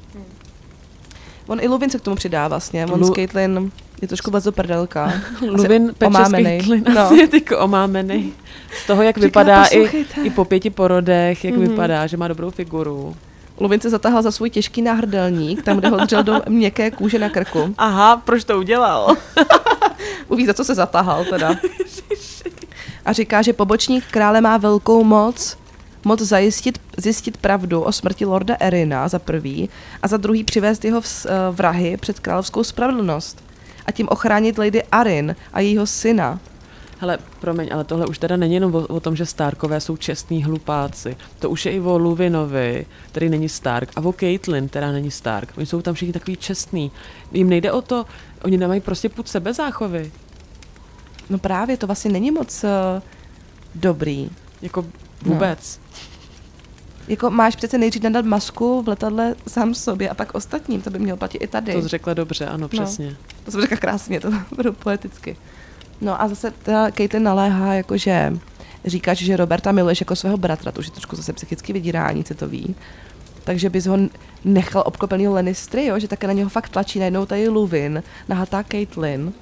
[1.48, 2.86] On i Luvin se k tomu přidá vlastně.
[2.86, 3.70] On Lu- s Caitlin
[4.02, 5.12] je trošku vazoprdelka.
[5.50, 6.30] Luvin peče s.
[6.30, 7.00] Caitlyn, No.
[7.00, 8.32] asi je tyko omámený.
[8.84, 11.68] Z toho, jak Říká, vypadá i, i po pěti porodech, jak Mhm.
[11.68, 13.16] vypadá, že má dobrou figuru.
[13.60, 17.28] Luvin se zatahal za svůj těžký náhrdelník, tam, kde ho dřel do měkké kůže na
[17.28, 17.74] krku.
[17.78, 19.16] Aha, proč to udělal?
[20.28, 21.54] Uví, za co se zatahal teda.
[23.04, 25.56] A říká, že pobočník krále má velkou moc,
[26.04, 29.68] moc zajistit, zjistit pravdu o smrti lorda Erina za prvý
[30.02, 33.44] a za druhý přivést jeho eh, vrahy před královskou spravedlnost
[33.86, 36.40] a tím ochránit lady Arin a jejího syna.
[37.00, 40.44] Hele, promiň, ale tohle už teda není jenom o, o tom, že Starkové jsou čestní
[40.44, 41.16] hlupáci.
[41.38, 45.52] To už je i o Luvinovi, který není Stark, a o Caitlyn, která není Stark.
[45.56, 46.90] Oni jsou tam všichni takový čestní.
[47.32, 48.06] Jim nejde o to,
[48.42, 50.12] oni nemají prostě půd sebezáchovy.
[51.30, 53.02] No právě, to vlastně není moc uh,
[53.74, 54.30] dobrý.
[54.62, 54.84] Jako
[55.22, 55.80] vůbec.
[57.08, 60.98] Jako máš přece nejdřív nadat masku v letadle sám sobě a pak ostatním, to by
[60.98, 61.72] mělo platit i tady.
[61.72, 63.16] To jsi řekla dobře, ano, přesně.
[63.44, 65.36] To jsem řekla krásně, to budu poeticky.
[66.00, 68.32] No a zase ta Caitlyn naléhá, jakože
[68.84, 72.34] říkáš, že Roberta miluješ jako svého bratra, to už je trošku zase psychicky vydírání, se
[72.34, 72.74] to ví.
[73.44, 73.98] Takže bys ho
[74.44, 75.98] nechal obklopený Lannistry, jo?
[75.98, 79.32] že také na něho fakt tlačí najednou tady Luvin, nahatá Caitlyn.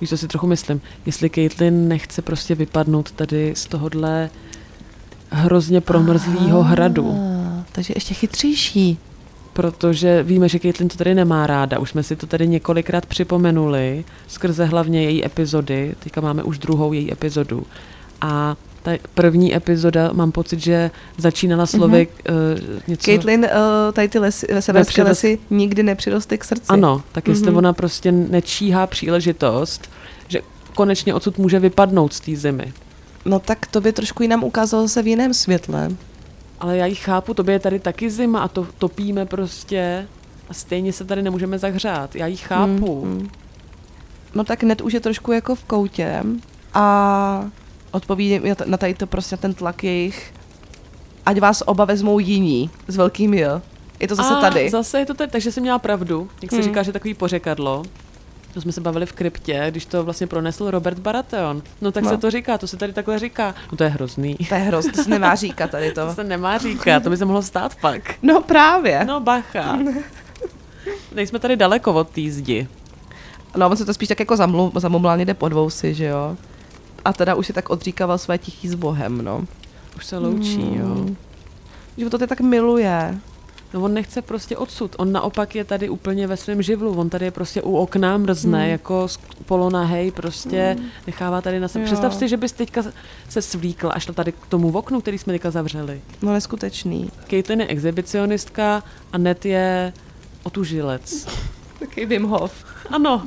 [0.00, 0.80] Víš, co si trochu myslím?
[1.06, 4.30] Jestli Caitlyn nechce prostě vypadnout tady z tohohle
[5.34, 7.10] hrozně promrzlýho hradu.
[7.10, 8.98] Ah, takže ještě chytřejší.
[9.52, 11.78] protože víme, že Caitlyn to tady nemá ráda.
[11.78, 15.94] Už jsme si to tady několikrát připomenuli, skrze hlavně její epizody.
[16.04, 17.62] Teďka máme už druhou její epizodu.
[18.20, 22.34] A ta první epizoda, mám pocit, že začínala slovy mm-hmm.
[22.34, 23.04] uh, něco...
[23.04, 23.48] Caitlyn uh,
[23.92, 26.66] tady ty lesy, severské lesy nikdy nepřirostly k srdci.
[26.68, 27.56] Ano, tak jestli Mhm.
[27.56, 29.90] ona prostě nečíhá příležitost,
[30.28, 30.40] že
[30.74, 32.72] konečně odsud může vypadnout z té zimy.
[33.24, 35.88] No tak to by trošku jinam ukázalo zase v jiném světle.
[36.60, 40.08] Ale já ji chápu, tobě je tady taky zima a to topíme prostě
[40.48, 42.16] a stejně se tady nemůžeme zahřát.
[42.16, 43.04] Já ji chápu.
[43.04, 43.28] Mm, mm.
[44.34, 46.22] No tak net už je trošku jako v koutě
[46.74, 47.50] a
[47.90, 50.32] odpoví na tady to prostě ten tlak jejich,
[51.26, 53.62] ať vás oba vezmou jiní s velkým J.
[54.00, 54.70] Je to zase a tady.
[54.70, 56.64] Zase je to tady, takže jsem měla pravdu, jak se Hmm.
[56.64, 57.82] říká, že takový pořekadlo.
[58.54, 61.62] To jsme se bavili v kryptě, když to vlastně pronesl Robert Baratheon.
[61.80, 62.10] No tak No.
[62.10, 63.54] se to říká, to se tady takhle říká.
[63.72, 64.34] No to je hrozný.
[64.48, 66.06] To je hroz, to se nemá říkat tady to.
[66.06, 68.14] To se nemá říkat, to by se mohlo stát pak.
[68.22, 69.04] No právě.
[69.04, 69.78] No bacha.
[71.14, 72.68] Nejsme tady daleko od té zdi.
[73.56, 76.36] No, on se to spíš tak jako zamlu, zamumlal někde pod vousy, že jo.
[77.04, 79.44] A teda už si tak odříkával své tichý s Bohem, no.
[79.96, 81.06] Už se loučí, jo.
[81.98, 83.18] Že to ty tak miluje.
[83.74, 87.24] No on nechce prostě odsud, on naopak je tady úplně ve svém živlu, on tady
[87.24, 88.70] je prostě u okna mrzne, Hmm.
[88.70, 89.06] jako
[89.46, 91.84] polonahej, prostě nechává tady na sebe.
[91.84, 92.82] Představ si, že bys teďka
[93.28, 96.00] se svlíkla a šla tady k tomu oknu, který jsme teďka zavřeli.
[96.22, 97.10] No neskutečný.
[97.30, 98.82] Caitlyn je exhibicionistka
[99.12, 99.92] a Ned je
[100.42, 101.26] otužilec.
[101.78, 102.64] Taky Wim Hof.
[102.90, 103.22] Ano,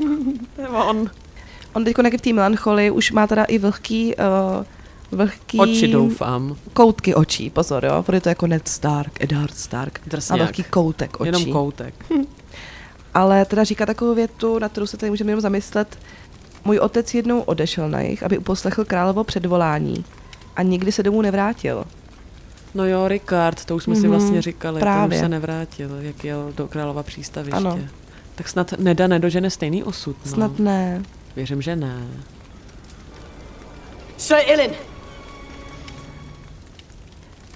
[0.56, 1.10] to je on.
[1.74, 4.66] On teď v té melancholii už má teda i vlhký, uh,
[5.12, 6.56] vlhký Oči doufám.
[6.74, 10.00] koutky očí, pozor, jo, protože to je jako Ned Stark, Eddard Stark.
[10.08, 10.40] Drsňák.
[10.40, 11.28] A velký koutek očí.
[11.28, 12.06] Jenom koutek.
[13.14, 16.00] Ale teda říká takovou větu, na kterou se tady můžeme jenom zamyslet.
[16.66, 20.06] Můj otec jednou odešel na jich, aby uposlechl královo předvolání
[20.56, 21.86] a nikdy se domů nevrátil.
[22.74, 25.10] No jo, Ricard, to už jsme si Mhm, vlastně říkali, právě.
[25.10, 27.58] ten už se nevrátil, jak jel do Králova přístaviště.
[27.58, 27.80] Ano.
[28.36, 30.32] Tak snad Neda nedožene stejný osud, no.
[30.32, 31.04] Snad ne.
[31.36, 32.08] Věřím, že ne.
[34.18, 34.72] Sir Ilin,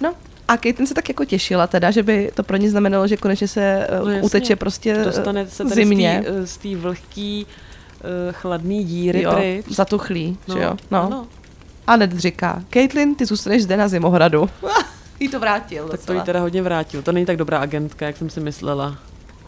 [0.02, 0.14] No,
[0.48, 3.48] a Caitlyn se tak jako těšila teda, že by to pro ní znamenalo, že konečně
[3.48, 4.22] se No no, jasně.
[4.22, 6.22] uteče prostě eh, Dostane se tady zimně.
[6.24, 9.66] z té- z té vlhký, uh, chladný díry jo, pryč.
[9.68, 10.76] zatuchlý, No, že jo?
[10.90, 11.02] No.
[11.06, 11.26] ano.
[11.86, 14.48] A Ned říká, Caitlyn, ty zůstaneš zde na Zimohradu.
[15.20, 16.18] Jí to vrátil Tak to docela.
[16.18, 17.02] jí teda hodně vrátil.
[17.02, 18.98] To není tak dobrá agentka, jak jsem si myslela.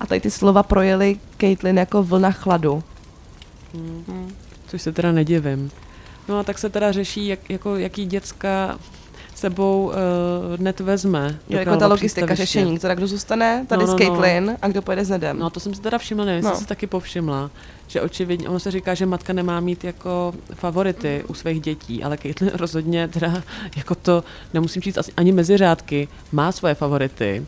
[0.00, 2.82] A tady ty slova projeli Caitlyn jako vlna chladu.
[4.66, 5.70] Což se teda nedivím.
[6.28, 8.78] No a tak se teda řeší, jak, jako, jaký děcka
[9.34, 9.92] sebou uh,
[10.60, 11.38] net vezme.
[11.48, 13.98] Jo, jako ta logistika řešení, teda kdo zůstane tady No, s no, no.
[13.98, 15.38] Caitlyn a kdo pojede s Nedem.
[15.38, 16.50] No to jsem si teda všimla, nevím, No.
[16.50, 17.50] jestli jsi taky povšimla,
[17.86, 22.18] že očividně, ono se říká, že matka nemá mít jako favority u svých dětí, ale
[22.18, 23.42] Caitlyn rozhodně teda
[23.76, 27.46] jako to, nemusím říct asi ani mezi řádky, má svoje favority.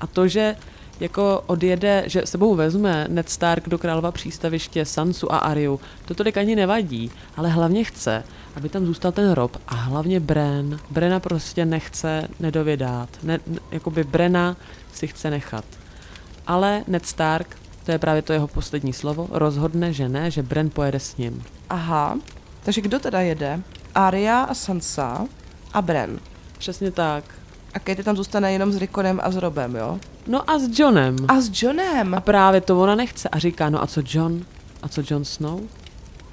[0.00, 0.56] A to, že
[1.00, 6.36] jako odjede, že sebou vezme Ned Stark do Králova přístaviště Sansu a Ariu, to tolik
[6.36, 8.24] ani nevadí, ale hlavně chce,
[8.56, 10.80] aby tam zůstal ten Rob a hlavně Bren.
[10.90, 13.08] Brena prostě nechce nedovědát.
[13.22, 14.56] Ne, ne- jakoby Brena
[14.92, 15.64] si chce nechat.
[16.46, 20.70] Ale Ned Stark, to je právě to jeho poslední slovo, rozhodne, že ne, že Bren
[20.70, 21.42] pojede s ním.
[21.70, 22.18] Aha,
[22.64, 23.60] takže kdo teda jede?
[23.94, 25.26] Arya a Sansa
[25.72, 26.18] a Bren.
[26.58, 27.24] Přesně tak.
[27.76, 29.98] A Katie tam zůstane jenom s Rickonem a s Robem, jo?
[30.26, 31.16] No a s Johnem.
[31.28, 32.14] A s Johnem.
[32.14, 33.28] A právě to ona nechce.
[33.28, 34.44] A říká, no a co John?
[34.82, 35.60] A co John Snow?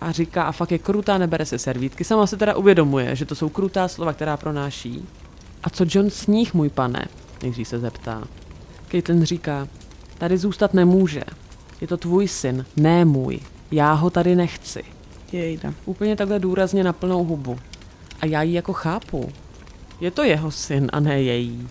[0.01, 2.03] A říká, a fakt je krutá, nebere se servítky.
[2.03, 5.05] Sama se teda uvědomuje, že to jsou krutá slova, která pronáší.
[5.63, 7.05] A co John sníh, můj pane?
[7.41, 8.23] Nejdřív se zeptá.
[8.91, 9.67] Caitlin říká,
[10.17, 11.23] tady zůstat nemůže.
[11.81, 13.39] Je to tvůj syn, ne můj.
[13.71, 14.83] Já ho tady nechci.
[15.31, 15.73] Jejda.
[15.85, 17.59] Úplně takhle důrazně na plnou hubu.
[18.21, 19.31] A já ji jako chápu.
[20.01, 21.67] Je to jeho syn a ne její.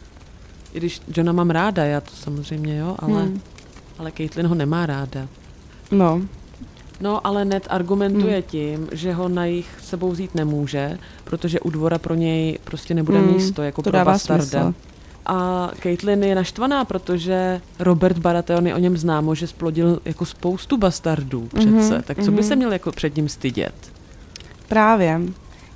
[0.75, 3.41] I když Johna mám ráda, já to samozřejmě jo, ale, Hmm.
[3.99, 5.29] ale Caitlin ho nemá ráda.
[5.91, 6.23] No,
[7.01, 8.43] No, ale Ned argumentuje Hmm.
[8.43, 13.19] tím, že ho na jich sebou vzít nemůže, protože u dvora pro něj prostě nebude
[13.19, 14.45] Hmm, místo, jako to pro dává bastarda.
[14.45, 14.75] smysl.
[15.27, 20.77] A Caitlyn je naštvaná, protože Robert Baratheon je o něm známo, že splodil jako spoustu
[20.77, 21.71] bastardů přece.
[21.95, 22.49] Mhm, tak co by mhm.
[22.49, 23.75] se měl jako před ním stydět?
[24.69, 25.21] právě.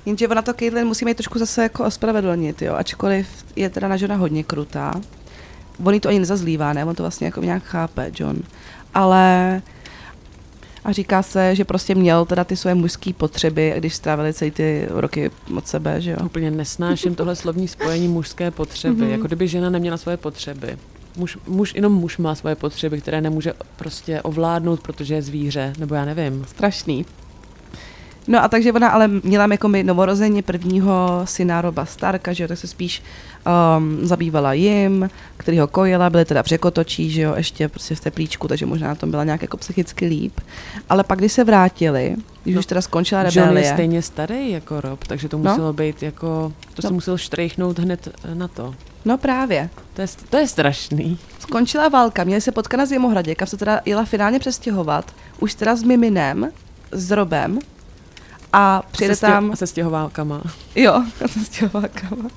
[0.07, 2.73] Jenže ona to Caitlyn musíme ji trošku zase jako ospravedlnit, jo?
[2.75, 4.93] Ačkoliv je teda na Johna hodně krutá.
[5.83, 6.85] On to ani nezazlívá, ne?
[6.85, 8.37] On to vlastně jako nějak chápe, John.
[8.93, 9.61] Ale
[10.83, 14.87] a říká se, že prostě měl teda ty svoje mužské potřeby, když strávili celý ty
[14.89, 16.17] roky od sebe, že jo?
[16.25, 19.11] Úplně nesnáším tohle slovní spojení mužské potřeby, Mhm.
[19.11, 20.77] jako kdyby žena neměla svoje potřeby.
[21.17, 25.95] Muž, muž, jenom muž má svoje potřeby, které nemůže prostě ovládnout, protože je zvíře, nebo
[25.95, 26.45] já nevím.
[26.47, 27.05] Strašný.
[28.27, 32.47] No a takže ona ale měla jako my novorozeně prvního syna Roba Starka, že jo,
[32.47, 33.03] tak se spíš
[33.77, 37.99] um, zabývala jim, který ho kojila, byly teda v řekotočí, že jo, ještě prostě v
[37.99, 40.39] teplíčku, takže možná na tom byla nějak jako psychicky líp.
[40.89, 44.51] Ale pak, když se vrátili, když No, už teda skončila John je rebelie, stejně starý
[44.51, 45.49] jako Rob, takže to No.
[45.51, 46.89] muselo být jako, to No.
[46.89, 48.75] si musel štrejchnout hned eh, na to.
[49.05, 51.17] no právě, To je, to je strašný.
[51.39, 55.75] skončila válka, měli se potkat na Zimohradě, kam se teda jela finálně přestěhovat, už teda
[55.75, 56.49] s Miminem,
[56.91, 57.59] s Robem,
[58.59, 59.55] a přijede se, tam...
[59.55, 60.41] se stěhoválkama.
[60.75, 62.29] Jo, se stěhovákama.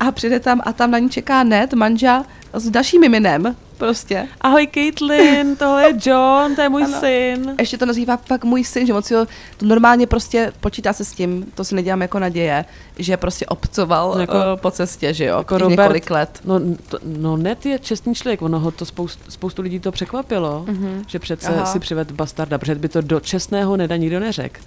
[0.00, 3.56] A přijde tam a tam na ní čeká Ned, manža s dalším miminem.
[3.78, 4.28] prostě.
[4.40, 7.00] Ahoj Caitlin, tohle je John, to je můj Ano.
[7.00, 7.54] syn.
[7.58, 11.12] Ještě to nazývá fakt můj syn, že moc ho, to normálně prostě počítá se s
[11.12, 12.64] tím, to si nedělám jako naděje,
[12.98, 15.78] že prostě obcoval No jako, jako- po cestě, že jo, jako Robert.
[15.80, 16.40] několik let.
[16.44, 20.64] No, to, no Ned je čestný člověk, ono ho to spoustu, spoustu lidí to překvapilo,
[20.68, 21.04] mm-hmm.
[21.06, 21.46] že přece.
[21.48, 21.66] Aha.
[21.66, 24.60] si přived bastarda, protože by to do čestného Neda nikdo neřekl.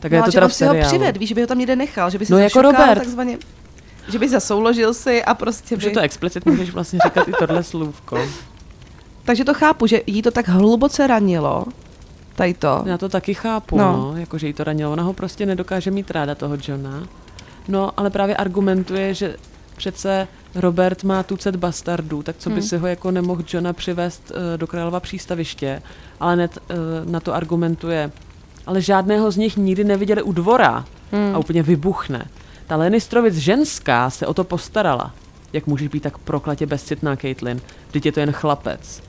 [0.00, 1.46] Tak No, je to že teda on v si ho přived, víš, že by ho
[1.46, 2.98] tam někde nechal, že by si No, jako Robert.
[2.98, 3.38] takzvaně,
[4.08, 5.82] že by zasouložil si a prostě by...
[5.82, 8.18] Že to explicit můžeš vlastně říkat i tohle slůvko.
[9.24, 11.64] Takže to chápu, že jí to tak hluboce ranilo,
[12.34, 12.82] tady to.
[12.86, 13.92] Já to taky chápu, No.
[13.92, 13.98] no.
[14.12, 14.92] no jakože jí to ranilo.
[14.92, 17.02] Ona ho prostě nedokáže mít ráda, toho Johna.
[17.68, 19.36] No, ale právě argumentuje, že
[19.76, 22.62] přece Robert má tucet bastardů, tak co by Hmm.
[22.68, 25.82] si ho jako nemohl Johna přivést uh, do Králova přístaviště,
[26.20, 26.76] ale net uh,
[27.10, 28.10] na to argumentuje,
[28.68, 31.34] ale žádného z nich nikdy neviděli u dvora Hmm.
[31.34, 32.26] a úplně vybuchne.
[32.66, 35.14] Ta Lannistrovic ženská se o to postarala.
[35.52, 37.60] Jak můžeš být tak proklatě bezcitná, Caitlin?
[37.88, 39.02] Vždyť je to jen chlapec.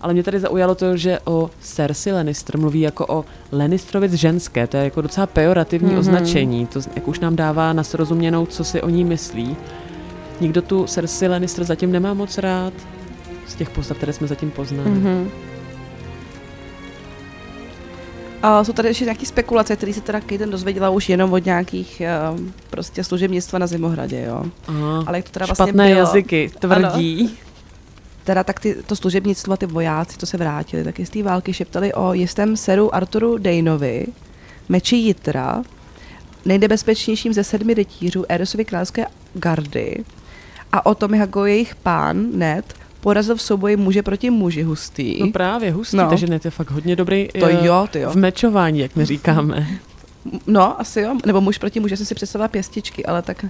[0.00, 4.66] Ale mě tady zaujalo to, že o Cersei Lannister mluví jako o Lannistrovic ženské.
[4.66, 5.96] To je jako docela pejorativní Mhm.
[5.96, 6.00] mm-hmm.
[6.00, 6.66] označení.
[6.66, 9.56] To jak už nám dává na srozuměnou, co si o ní myslí.
[10.40, 12.72] Nikdo tu Cersei Lannister zatím nemá moc rád.
[13.46, 14.90] Z těch postav, které jsme zatím poznali.
[14.90, 15.26] Mm-hmm.
[18.44, 22.02] A jsou tady ještě nějaké spekulace, které se teda Caitlin dozvěděla už jenom od nějakých
[22.36, 24.44] um, prostě služebnictva na Zimohradě, jo.
[24.66, 25.04] Aha.
[25.06, 27.38] Ale jak to teda vlastně Špatné bylo, jazyky tvrdí.
[28.24, 31.52] teda tak ty, to služebnictvo a ty vojáci, co se vrátili, tak z té války
[31.52, 34.06] šeptali o jistém seru Arturu Dejnovi,
[34.68, 35.62] meči Jitra,
[36.44, 40.04] nejnebezpečnějším ze sedmi rytířů Erosovi královské gardy
[40.72, 42.74] a o tom, jak ho jejich pán Ned
[43.04, 45.20] porazil v souboji muže proti muži hustý.
[45.20, 46.08] No právě, hustý, No.
[46.08, 48.10] takže Ned je fakt hodně dobrý To eh, jo, ty jo.
[48.10, 49.66] v mečování, jak my říkáme.
[50.46, 51.16] No, asi jo.
[51.26, 53.44] Nebo muž proti muži, já jsem si představila pěstičky, ale tak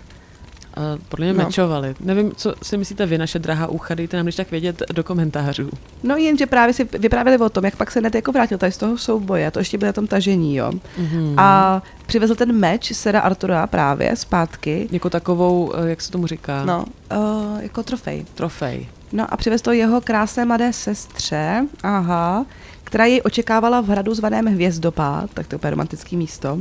[0.77, 1.45] A podle mě No.
[1.45, 1.95] mečovali.
[2.01, 5.71] Nevím, co si myslíte vy, naše drahá ucha, dejte nám když tak vědět do komentářů.
[6.03, 8.77] No jenže právě si vyprávěli o tom, jak pak se Ned jako vrátil tady z
[8.79, 10.71] toho souboje, to ještě bylo na tom tažení, jo.
[10.73, 11.35] Mm-hmm.
[11.37, 16.65] A přivezl ten meč Sera Artura právě zpátky, Jako takovou, eh, jak se tomu říká,
[16.65, 16.85] no,
[17.17, 18.25] uh, jako trofej.
[18.35, 18.87] trofej.
[19.15, 22.47] No a přivez to jeho krásné mladé sestře, aha,
[22.85, 26.59] která jej očekávala v hradu zvaném Hvězdopád, tak to je romantické místo,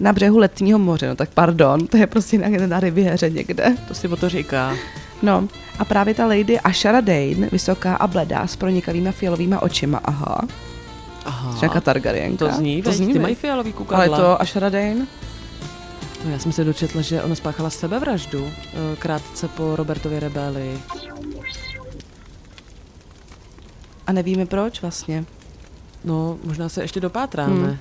[0.00, 3.76] na břehu letního moře, no tak pardon, to je prostě na, na riviéře někde.
[3.88, 4.74] To si o to říká.
[5.22, 5.48] No
[5.78, 10.40] a právě ta lady Ashara Dane, vysoká a bledá s pronikavýma fialovýma očima, aha,
[11.24, 12.46] Aha, nějaká Targaryenka.
[12.46, 14.16] to zní, to veď, zní ty mají fialový kukadla.
[14.16, 15.06] Ale to Ashara Dane?
[16.24, 20.78] No, já jsem se dočetla, že ona spáchala sebevraždu eh, krátce po Robertově rebelii.
[24.06, 25.24] A nevíme proč vlastně.
[26.04, 27.66] No, možná se ještě dopátráme.
[27.66, 27.76] Hmm.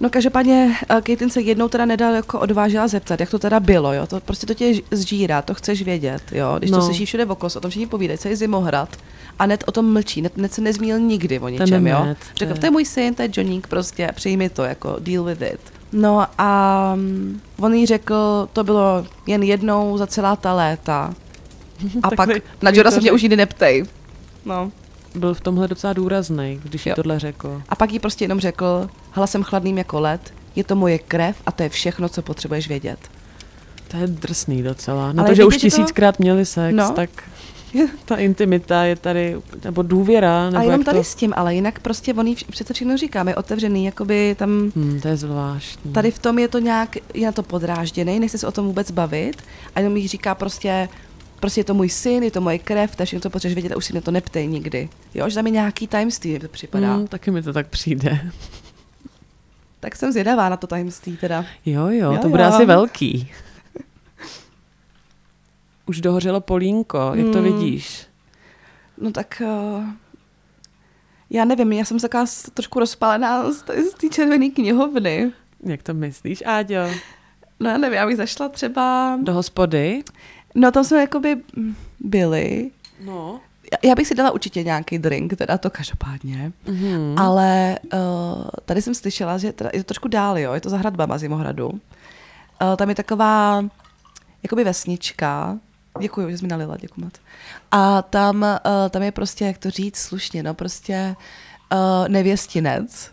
[0.00, 3.92] No každopádně uh, Caitlin se jednou teda nedal jako odvážila zeptat, jak to teda bylo,
[3.92, 6.78] jo, to prostě to tě zžírá, to chceš vědět, jo, když no.
[6.78, 8.96] to slyší všude okolo, o tom všichni povídají, celý zimohrad
[9.38, 12.06] a net o tom mlčí, net, net se nezmínil nikdy o něčem, jo.
[12.36, 15.60] Řekl, to je můj syn, to je Johník, prostě přijmi to, jako deal with it.
[15.92, 21.14] No a mm, on jí řekl, to bylo jen jednou za celá ta léta.
[22.02, 22.30] A pak
[22.62, 23.84] na Jora se mě už nikdy neptej.
[24.44, 24.72] No.
[25.14, 26.96] Byl v tomhle docela důrazný, když jí Jo.
[26.96, 27.62] tohle řekl.
[27.68, 31.52] A pak jí prostě jenom řekl, hlasem chladným jako led, je to moje krev a
[31.52, 32.98] to je všechno, co potřebuješ vědět.
[33.88, 35.12] To je drsný docela.
[35.12, 36.90] No Ale to, že už že to- tisíckrát měli sex, No.
[36.90, 37.10] tak
[38.04, 41.04] ta intimita je tady, nebo důvěra, nebo a jenom tady to...
[41.04, 45.00] s tím, ale jinak prostě on jí vš- přece všechno říkáme, otevřený, jakoby tam, Hmm,
[45.00, 45.92] to je zvláštní.
[45.92, 48.90] tady v tom je to nějak, je na to podrážděný, nechce se o tom vůbec
[48.90, 49.42] bavit
[49.74, 50.88] a jenom jí říká prostě,
[51.40, 53.84] prostě je to můj syn, je to moje krev, takže něco potřebuješ vědět a už
[53.84, 54.88] si mě to neptej nikdy.
[55.14, 56.94] Jo, že tam je nějaký tajemství, mi to připadá.
[56.94, 58.30] Hmm, taky mi to tak přijde.
[59.82, 61.44] Tak jsem zvědavá na to tajemství teda.
[61.66, 62.48] Jo, jo, Jo, to bude jo.
[62.48, 63.30] asi velký.
[65.86, 67.44] Už dohořelo polínko, jak to Hmm.
[67.44, 68.06] vidíš?
[68.98, 69.84] No tak uh,
[71.30, 72.24] já nevím, já jsem taková
[72.54, 75.32] trošku rozpálená z té- z té červené knihovny.
[75.66, 76.90] Jak to myslíš, Áďo?
[77.60, 79.18] No já nevím, já bych zašla třeba...
[79.22, 80.02] Do hospody?
[80.54, 81.36] No tam jsme jakoby
[82.00, 82.70] byli.
[83.04, 83.40] No.
[83.82, 86.52] Já- bych si dala určitě nějaký drink, teda to každopádně.
[86.66, 87.14] Mhm.
[87.18, 87.98] Ale uh,
[88.64, 91.68] tady jsem slyšela, že teda je to trošku dál, jo, je to za hradbama Zimohradu.
[91.68, 91.78] Uh,
[92.76, 93.64] tam je taková
[94.42, 95.58] jakoby vesnička,
[96.00, 97.14] děkuji, že jsi mi nalila, děkuji moc.
[97.70, 101.16] A tam, uh, tam je prostě, jak to říct slušně, no prostě
[101.72, 103.10] uh, nevěstinec.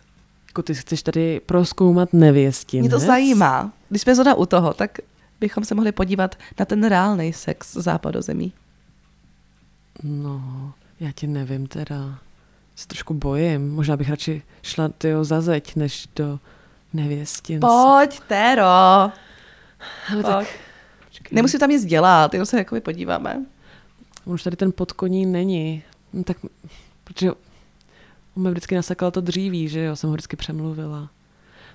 [0.48, 2.82] Jako ty chceš tady proskoumat nevěstinec?
[2.82, 3.72] Mě to zajímá.
[3.90, 4.98] Když jsme zhoda u toho, tak
[5.40, 8.54] bychom se mohli podívat na ten reálný sex západozemí.
[10.04, 12.20] No, já ti nevím teda.
[12.76, 13.72] Se trošku bojím.
[13.72, 16.40] Možná bych radši šla tyjo za zeď, než do
[16.94, 17.68] nevěstince.
[17.68, 18.64] Pojď, Tero.
[18.64, 19.12] Ale
[20.22, 20.26] Pojď.
[20.26, 20.48] tak,
[21.32, 23.46] Nemusím tam nic dělat, jenom se jakoby podíváme.
[24.26, 25.84] on už tady ten podkoní není.
[26.14, 26.38] No, tak,
[27.04, 27.32] protože
[28.38, 31.10] on mi vždycky nasekal to dříví, že jo, jsem ho vždycky přemluvila.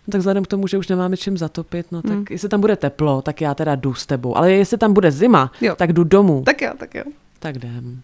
[0.06, 2.24] No tak vzhledem k tomu, že už nemáme čím zatopit, no tak Hmm.
[2.30, 4.36] jestli tam bude teplo, tak já teda jdu s tebou.
[4.36, 5.74] Ale jestli tam bude zima, Jo.
[5.76, 6.42] tak jdu domů.
[6.46, 7.02] Tak jo, tak jo.
[7.38, 8.02] Tak jdem.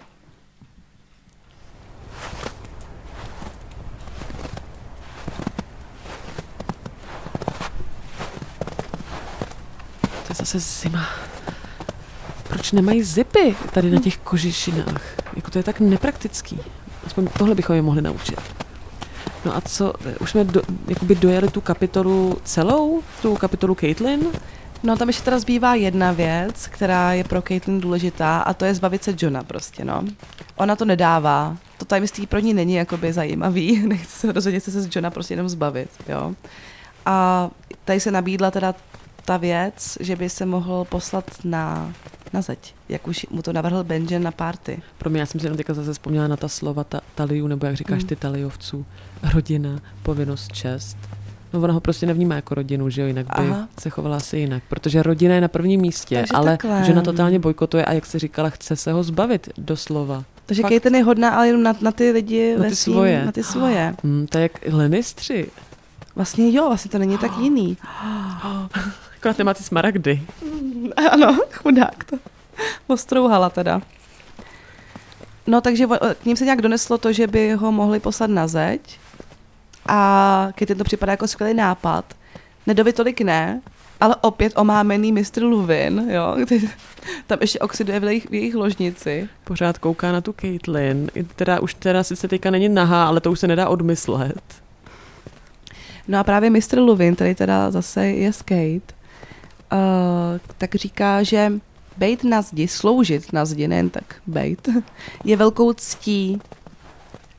[10.01, 11.09] To je zase zima.
[12.49, 15.03] Proč nemají zipy tady na těch kožišinách?
[15.37, 16.61] Jako to je tak nepraktický.
[17.07, 18.41] Aspoň tohle bychom je mohli naučit.
[19.45, 23.03] No a co, už jsme do, jakoby dojeli tu kapitolu celou?
[23.23, 24.21] Tu kapitolu Caitlyn?
[24.83, 28.75] No tam ještě teda zbývá jedna věc, která je pro Caitlyn důležitá a to je
[28.75, 30.05] zbavit se Johna prostě, no.
[30.57, 31.57] Ona to nedává.
[31.79, 33.83] To tajemství pro ní není jakoby zajímavý.
[33.87, 36.35] Nechce se rozhodně se z Johna prostě jenom zbavit, jo.
[37.07, 37.51] A
[37.85, 38.75] tady se nabídla teda
[39.25, 41.93] ta věc, že by se mohl poslat na,
[42.33, 44.83] na zeď, jak už mu to navrhl Benjen na party.
[44.99, 47.67] Pro mě, já jsem si jenom teďka zase vzpomněla na ta slova ta, taliu, nebo
[47.67, 48.09] jak říkáš Mm.
[48.09, 48.87] ty taliovců.
[49.35, 50.97] Rodina, povinnost, čest.
[51.53, 53.69] No ona ho prostě nevnímá jako rodinu, že jo, jinak by Aha.
[53.81, 56.85] se chovala asi jinak, protože rodina je na prvním místě, Takže ale takhle.
[56.85, 60.25] žena totálně bojkotuje a jak se říkala, chce se ho zbavit doslova.
[60.47, 60.71] Takže Fakt.
[60.71, 63.25] Caitlyn je hodná, ale jenom na, na ty lidi Na ve ty svým- svoje.
[63.27, 63.95] Na ty svoje.
[64.05, 65.51] Hmm, to je jak Lenistři.
[66.17, 67.77] Vlastně jo, vlastně to není tak jiný.
[69.19, 70.23] Akorát nemá ty smaragdy.
[71.13, 72.17] Ano, chudák to
[72.87, 73.83] ostrouhala teda.
[75.47, 75.87] No takže
[76.23, 78.99] k ním se nějak doneslo to, že by ho mohli poslat na zeď
[79.89, 82.05] a když to připadá jako skvělý nápad.
[82.67, 83.61] Nedovi tolik ne,
[84.01, 86.69] ale opět omámený mistr Luvin, jo, který
[87.27, 89.29] tam ještě oxiduje v jejich, v jejich ložnici.
[89.45, 93.41] Pořád kouká na tu Caitlyn, která už teda sice teďka není nahá, ale to už
[93.41, 94.43] se nedá odmyslet.
[96.09, 98.98] No a právě mistr Luvin, který teda zase je skate,
[100.59, 101.53] tak říká, že
[101.97, 104.69] bejt na zdi, sloužit na zdi, nejen tak bejt,
[105.25, 106.41] je velkou ctí.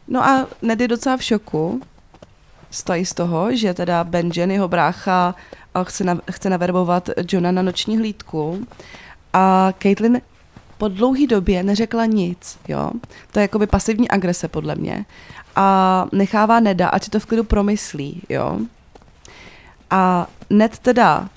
[0.07, 1.81] No a Ned je docela v šoku,
[2.71, 5.35] stojí z toho, že teda Benjen, jeho brácha,
[5.73, 8.67] a chce, na, chce naverbovat Johna na noční hlídku.
[9.33, 10.21] A Caitlyn
[10.77, 12.91] po dlouhé době neřekla nic, jo.
[13.31, 15.05] To je jakoby pasivní agrese podle mě.
[15.55, 18.59] A nechává Neda, ať si to v klidu promyslí, jo.
[19.89, 21.29] A Ned teda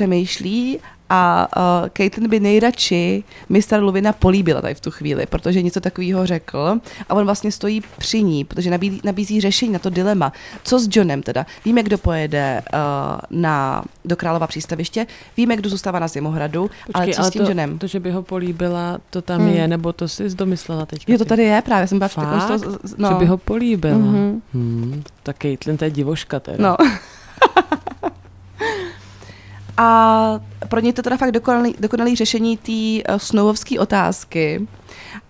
[0.00, 0.78] přemýšlí
[1.10, 3.78] a uh, Caitlyn by nejradši Mr.
[3.80, 6.78] Luvina políbila tady v tu chvíli, protože něco takového řekl
[7.08, 10.32] a on vlastně stojí při ní, protože nabízí, nabízí řešení na to dilema.
[10.64, 11.46] Co s Johnem teda?
[11.64, 12.78] Víme, kdo pojede uh,
[13.30, 17.78] na, do Králova přístaviště, víme, kdo zůstává na Zimohradu, ale co s tím to, Johnem?
[17.78, 19.48] to, že by ho políbila, to tam Hmm.
[19.54, 21.12] je, nebo to jsi domyslela teďka?
[21.12, 22.00] Jo, to tady je právě, jsem
[22.84, 23.08] z- no.
[23.08, 23.98] Že by ho políbila.
[23.98, 24.42] Mhm.
[24.54, 26.58] Hmm, tak Caitlyn, to je divoška teda.
[26.68, 26.76] No.
[29.76, 33.18] A pro ně to teda fakt dokonalý, dokonalý řešení té uh,
[33.78, 34.66] otázky.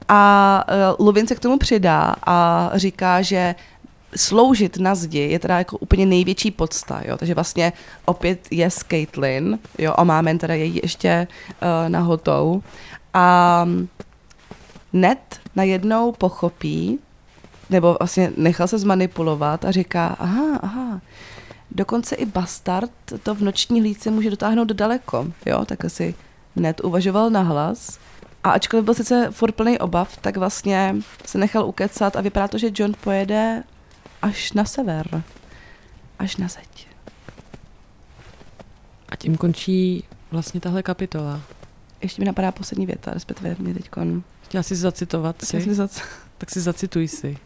[0.09, 0.65] A
[0.99, 3.55] uh, se k tomu přidá a říká, že
[4.17, 7.17] sloužit na zdi je teda jako úplně největší podsta, jo?
[7.17, 7.73] takže vlastně
[8.05, 11.29] opět je s Caitlyn, jo, a máme teda její ještě
[11.63, 12.63] uh, nahotou.
[13.15, 13.67] A
[14.93, 16.99] Ned najednou pochopí,
[17.71, 21.01] nebo vlastně nechal se zmanipulovat a říká, aha, aha,
[21.71, 22.91] dokonce i bastard
[23.23, 26.15] to v noční hlídce může dotáhnout daleko, jo, tak asi
[26.57, 27.99] Ned uvažoval nahlas
[28.45, 30.97] a ačkoliv byl sice furt plný obav, tak vlastně
[31.27, 33.63] se nechal ukecat a vypadá to, že John pojede
[34.23, 35.23] až na sever,
[36.19, 36.89] až na zeď.
[39.09, 41.41] A tím končí vlastně tahle kapitola.
[42.01, 44.23] Ještě mi napadá poslední věta, respektive mi teďkon.
[44.43, 45.61] Chtěla jsi zacitovat si?
[45.61, 46.03] Jsem zac-
[46.39, 47.39] Tak si zacituj si.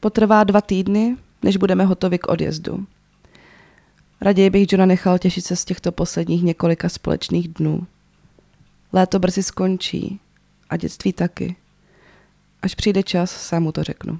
[0.00, 2.86] Potrvá dva týdny, než budeme hotovi k odjezdu.
[4.20, 7.86] Raději bych Johna nechal těšit se z těchto posledních několika společných dnů.
[8.92, 10.20] Léto brzy skončí
[10.70, 11.56] a dětství taky.
[12.62, 14.18] Až přijde čas, sám mu to řeknu.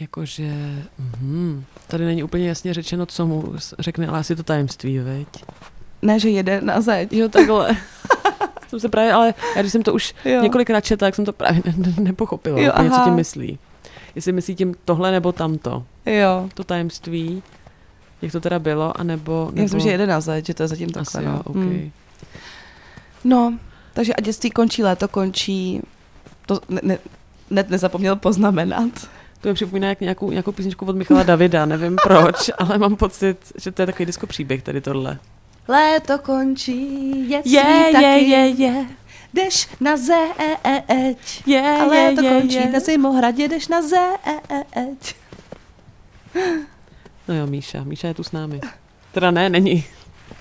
[0.00, 0.52] Jakože,
[0.98, 5.28] mhm, tady není úplně jasně řečeno, co mu řekne, ale asi to tajemství, veď?
[6.02, 7.12] Ne, že jede na zeď.
[7.12, 7.76] Jo, takhle.
[8.68, 10.42] jsem se právě, ale já když jsem to už Jo.
[10.42, 13.58] několikrát četla, tak jsem to právě ne, ne, nepochopila, Jo, úplně, co tím myslí.
[14.16, 15.84] Jestli myslí tím tohle nebo tamto.
[16.06, 16.48] Jo.
[16.54, 17.42] To tajemství,
[18.22, 19.32] jak to teda bylo, anebo...
[19.32, 19.62] Já nebo...
[19.62, 21.22] myslím, že jede na zeď, že to je zatím Asi takhle.
[21.24, 21.42] jo, no.
[21.46, 21.56] OK.
[21.56, 21.90] Hmm.
[23.24, 23.58] no,
[23.92, 25.80] takže a dětství končí, léto končí.
[26.46, 26.98] To ne, ne,
[27.50, 29.08] Ned nezapomněl poznamenat.
[29.40, 33.52] To mi připomíná jak nějakou, nějakou písničku od Michala Davida, nevím proč, ale mám pocit,
[33.56, 35.18] že to je takový disco příběh tady tohle.
[35.68, 38.04] Léto končí, dětství Je, taky.
[38.04, 38.86] je, je, je,
[39.36, 42.70] Jdeš na zeď, je, a léto je, končí, je.
[42.72, 45.16] na Zimohradě jdeš na zeď.
[47.28, 48.60] No jo, Míša, Míša je tu s námi.
[49.12, 49.84] Teda ne, není.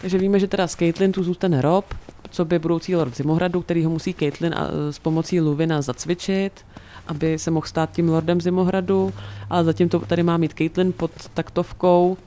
[0.02, 1.86] Takže víme, že teda s Caitlyn tu zůstane Rob,
[2.30, 6.66] co by budoucí lord Zimohradu, který ho musí Caitlyn a, s pomocí Luvina zacvičit,
[7.08, 9.14] aby se mohl stát tím lordem Zimohradu,
[9.50, 12.18] ale zatím to tady má mít Caitlyn pod taktovkou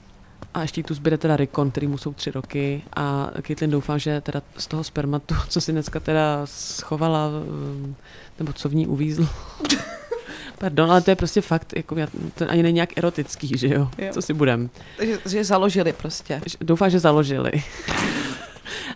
[0.54, 4.20] a ještě tu zbyde teda Rikon, který mu jsou tři roky a Caitlyn doufá, že
[4.20, 7.30] teda z toho spermatu, co si dneska teda schovala,
[7.88, 7.94] eh,
[8.38, 9.28] nebo co v ní uvízl,
[10.58, 13.88] Pardon, ale to je prostě fakt, jako já, to ani není nějak erotický, že jo?
[13.98, 14.08] jo.
[14.12, 14.70] Co si budem.
[14.96, 16.40] Takže že založili prostě.
[16.60, 17.52] Doufám, že založili.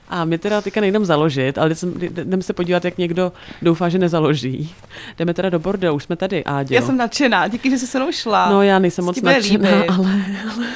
[0.09, 3.33] A my teda teďka nejdem založit, ale jdeme se podívat, jak někdo
[3.63, 4.75] doufá, že nezaloží.
[5.19, 6.75] Jdeme teda do bordelu, už jsme tady, Áďo.
[6.75, 8.51] Já jsem nadšená, díky, že jsi se mnou šla.
[8.51, 10.25] No já nejsem moc nadšená, ale...
[10.55, 10.67] ale...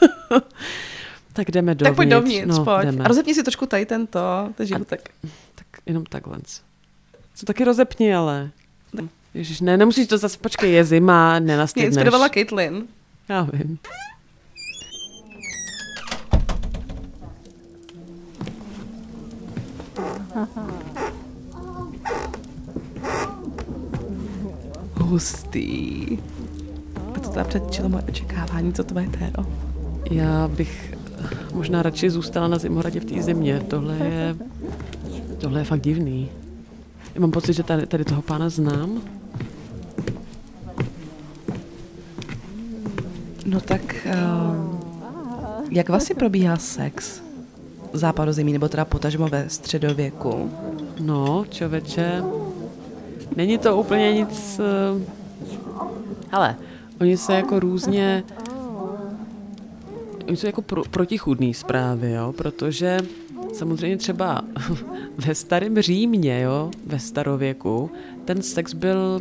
[1.32, 1.90] tak jdeme dovnitř.
[1.90, 2.84] Tak pojď dovnitř, no, pojď.
[2.84, 3.04] Jdeme.
[3.04, 4.20] A rozepni si trošku tady tento,
[4.54, 5.10] ten životek.
[5.54, 6.38] Tak jenom takhle.
[7.34, 8.50] Co taky rozepni, ale.
[9.34, 11.86] Ježiš, ne, nemusíš to zase, počkej, je zima, nenastydneš.
[11.86, 12.86] Mě inspirovala Caitlyn.
[13.28, 13.78] Já vím.
[24.94, 26.18] Hustý.
[27.16, 29.67] A to teda předčilo moje očekávání, co to bude téro.
[30.10, 30.94] Já bych
[31.54, 33.60] možná radši zůstala na Zimohradě v té zimě.
[33.68, 34.36] Tohle je,
[35.38, 36.28] tohle je fakt divný.
[37.14, 39.02] Já mám pocit, že tady, tady toho pána znám.
[43.46, 44.78] No tak, uh,
[45.70, 47.22] jak vlastně probíhá sex
[47.92, 50.50] v západozemí, nebo teda potažmo ve středověku?
[51.00, 52.22] No, čověče,
[53.36, 54.60] není to úplně nic...
[54.94, 55.02] Uh,
[56.30, 56.56] hele,
[57.00, 58.24] oni se jako různě...
[60.28, 62.98] Oni jsou jako pro, protichudný zprávy, jo, protože
[63.52, 64.42] samozřejmě třeba
[65.26, 67.90] ve starém Římě, jo, ve starověku,
[68.24, 69.20] ten sex byl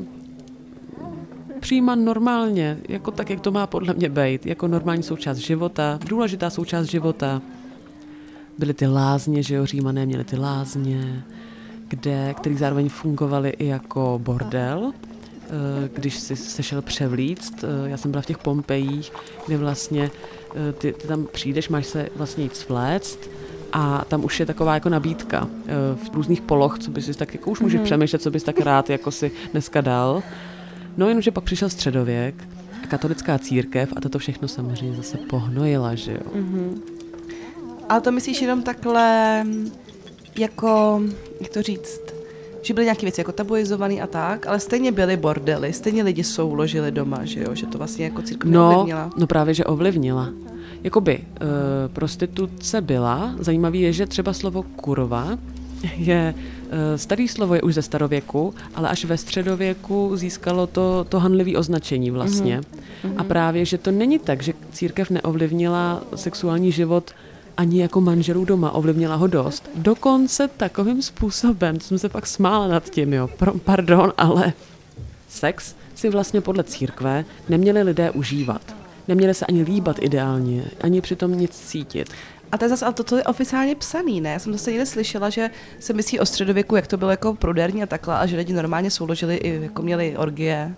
[1.59, 6.49] přijímán normálně, jako tak, jak to má podle mě být, jako normální součást života, důležitá
[6.49, 7.41] součást života.
[8.57, 11.23] Byly ty lázně, že jo, římané měli ty lázně,
[11.87, 17.63] kde, který zároveň fungovaly i jako bordel, eh, když si se šel převlíct.
[17.63, 19.11] Eh, já jsem byla v těch Pompejích,
[19.47, 20.11] kde vlastně
[20.77, 23.19] ty, ty tam přijdeš, máš se vlastně jít svléct
[23.73, 25.47] a tam už je taková jako nabídka
[25.95, 27.83] v různých poloh, co bys si tak jako už můžeš mm-hmm.
[27.83, 30.23] přemýšlet, co bys tak rád jako si dneska dal.
[30.97, 32.35] No jenomže pak přišel středověk
[32.83, 36.31] a katolická církev a toto všechno samozřejmě zase pohnojila, že jo.
[36.35, 36.81] Mm-hmm.
[37.89, 39.43] Ale to myslíš jenom takhle,
[40.37, 41.01] jako,
[41.41, 42.01] jak to říct,
[42.67, 46.91] že byly nějaké věci jako tabuizované a tak, ale stejně byly bordely, stejně lidi souložili
[46.91, 49.09] doma, že jo, že to vlastně jako církev no, ovlivnila.
[49.17, 50.29] No právě, že ovlivnila.
[50.83, 55.37] Jakoby, uh, prostituce byla, zajímavý je, že třeba slovo kurva
[55.97, 56.33] je
[56.69, 61.57] Eh, starý slovo je už ze starověku, ale až ve středověku získalo to, to hanlivé
[61.57, 62.59] označení vlastně.
[62.59, 63.13] Mm-hmm.
[63.17, 67.11] A právě, že to není tak, že církev neovlivnila sexuální život
[67.57, 69.69] ani jako manželů doma, ovlivnila ho dost.
[69.75, 73.29] Dokonce takovým způsobem, co jsem se pak smála nad tím, jo,
[73.63, 74.53] pardon, ale
[75.29, 78.75] sex si vlastně podle církve neměli lidé užívat.
[79.07, 82.09] Neměli se ani líbat ideálně, ani přitom nic cítit.
[82.51, 84.29] A to je zase to, co je oficiálně psaný, ne?
[84.29, 85.49] Já jsem zase někde slyšela, že
[85.79, 88.91] se myslí o středověku, jak to bylo jako pruderní a takhle, a že lidi normálně
[88.91, 90.75] souložili i jako měli orgie.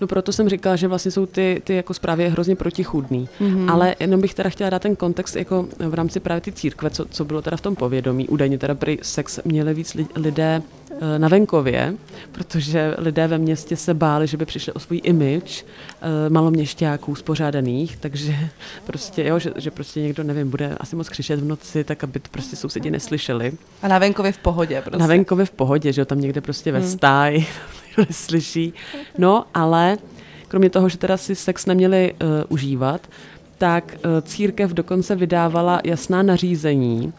[0.00, 3.28] No proto jsem říkala, že vlastně jsou ty, ty jako zprávy hrozně protichůdný.
[3.40, 3.72] Mm-hmm.
[3.72, 7.04] Ale jenom bych teda chtěla dát ten kontext jako v rámci právě ty církve, co,
[7.04, 8.28] co bylo teda v tom povědomí.
[8.28, 11.94] Údajně teda prý sex měli víc lidé eh, na venkově,
[12.32, 17.96] protože lidé ve městě se báli, že by přišli o svůj image eh, maloměšťáků spořádaných,
[17.96, 18.34] takže
[18.86, 22.20] prostě, jo, že, že prostě někdo, nevím, bude asi moc křičet v noci, tak aby
[22.20, 23.52] to prostě sousedi neslyšeli.
[23.82, 24.98] A na venkově v pohodě prostě.
[24.98, 26.88] Na venkově v pohodě, že jo, tam někde prostě ve hmm.
[28.02, 28.72] stáji, neslyší.
[29.18, 29.98] No, ale
[30.48, 33.08] kromě toho, že teda si sex neměli uh, užívat,
[33.58, 37.12] tak uh, církev dokonce vydávala jasná nařízení,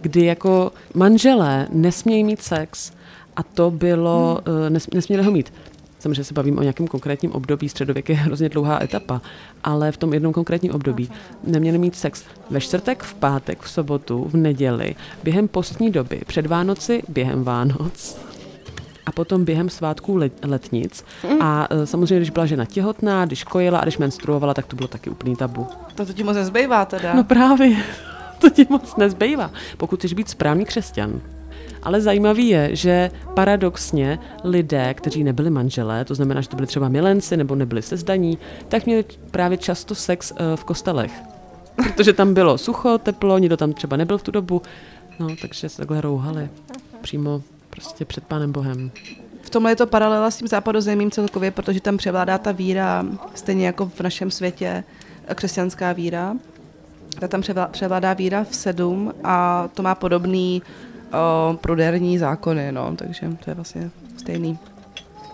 [0.00, 2.92] kdy jako manželé nesmějí mít sex
[3.36, 4.56] a to bylo, hmm.
[4.56, 5.52] uh, nes, nesměli ho mít.
[5.98, 9.22] Samozřejmě se bavím o nějakém konkrétním období, středověk je hrozně dlouhá etapa,
[9.64, 11.10] ale v tom jednom konkrétním období
[11.44, 16.46] neměli mít sex ve čtvrtek, v pátek, v sobotu, v neděli, během postní doby, před
[16.46, 18.27] Vánoci, během Vánoc
[19.08, 21.04] a potom během svátků let, letnic.
[21.30, 21.42] Mm.
[21.42, 24.88] A uh, samozřejmě, když byla žena těhotná, když kojila a když menstruovala, tak to bylo
[24.88, 25.66] taky úplný tabu.
[25.94, 27.14] To, to ti moc nezbývá teda.
[27.14, 27.76] No právě,
[28.38, 31.20] to ti moc nezbývá, pokud chceš být správný křesťan.
[31.82, 36.88] Ale zajímavý je, že paradoxně lidé, kteří nebyli manželé, to znamená, že to byli třeba
[36.88, 38.38] milenci nebo nebyli sezdaní,
[38.68, 41.12] tak měli právě často sex uh, v kostelech.
[41.76, 44.62] Protože tam bylo sucho, teplo, nikdo tam třeba nebyl v tu dobu,
[45.18, 46.48] no takže se takhle rouhali
[47.00, 47.42] přímo
[47.78, 48.90] prostě před Pánem Bohem.
[49.42, 53.66] V tomhle je to paralela s tím západozemím celkově, protože tam převládá ta víra, stejně
[53.66, 54.84] jako v našem světě
[55.34, 56.36] křesťanská víra.
[57.18, 60.62] Ta tam převládá víra v sedm a to má podobný
[61.12, 64.58] o, pruderní zákony, no, takže to je vlastně stejný.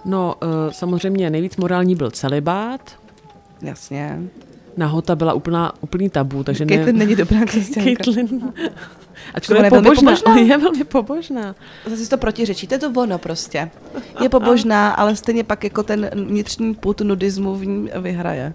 [0.05, 3.05] No, eh, samozřejmě nejvíc morální byl celibát,
[3.65, 4.23] Jasně.
[4.77, 6.93] Nahota byla úplná, úplný tabu, takže ne...
[6.93, 8.05] není dobrá křesťanka.
[8.05, 8.53] Caitlyn.
[9.35, 10.37] Ač To je je velmi pobožná, pobožná.
[10.47, 11.55] je velmi pobožná.
[11.87, 13.71] Zase si to protiřečí, to je to ono prostě.
[14.23, 18.55] Je pobožná, ale stejně pak jako ten vnitřní put nudismu v ní vyhraje.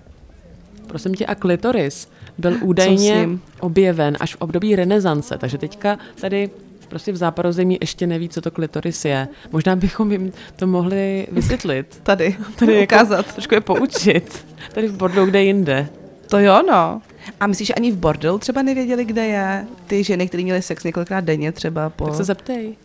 [0.88, 2.08] Prosím tě, a klitoris
[2.38, 6.50] byl údajně objeven až v období renesance, takže teďka tady
[6.90, 9.28] prostě v západozemí ještě neví, co to klitoris je.
[9.52, 12.00] Možná bychom jim to mohli vysvětlit.
[12.04, 13.34] Tady, Tady jako ukázat.
[13.34, 14.46] Trošku je poučit.
[14.74, 15.90] Tady v bordelu, kde jinde.
[16.30, 17.02] To jo, no.
[17.40, 19.68] A myslíš, že ani v bordelu třeba nevěděli, kde je?
[19.88, 22.06] Ty ženy, které měly sex několikrát denně třeba po...
[22.06, 22.76] Tak se zeptej.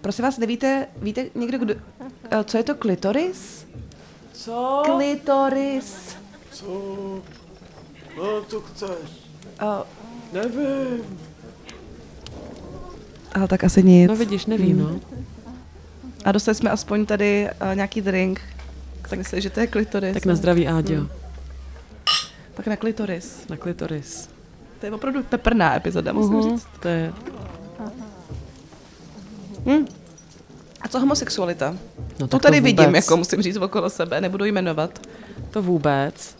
[0.00, 1.74] Prosím vás, nevíte, víte někdo, kdo...
[2.30, 3.66] eh, co je to klitoris?
[4.32, 4.82] Co?
[4.84, 6.16] Klitoris.
[8.16, 8.88] No, to chceš.
[9.62, 9.68] Uh,
[10.32, 11.18] Nevím.
[13.34, 14.08] ale tak asi nic.
[14.08, 15.00] No vidíš, neví, no.
[16.24, 18.40] A dostali jsme aspoň tady uh, nějaký drink.
[19.08, 20.14] Tak myslím, že to je klitoris.
[20.14, 21.21] Tak na zdraví, Áďo.
[22.54, 23.48] Tak na klitoris.
[23.48, 24.28] Na klitoris.
[24.80, 26.42] To je opravdu peprná epizoda, musím Mhm.
[26.50, 26.66] říct.
[26.80, 27.12] To je,
[30.80, 31.70] A co homosexualita?
[32.20, 33.04] no To tak tady to vidím, vůbec.
[33.04, 35.06] jako musím říct okolo sebe, nebudu jmenovat.
[35.50, 36.36] To vůbec.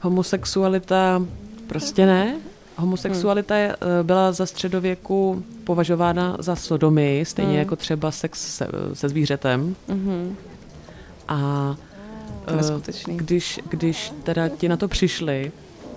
[0.00, 1.22] Homosexualita
[1.66, 2.36] prostě ne.
[2.76, 7.58] Homosexualita eh, byla za středověku považována za sodomii, stejně Hmm.
[7.58, 9.76] jako třeba sex se, se zvířetem.
[9.88, 10.36] Mhm.
[11.28, 11.76] A
[13.06, 15.52] když, když teda ti na to přišli,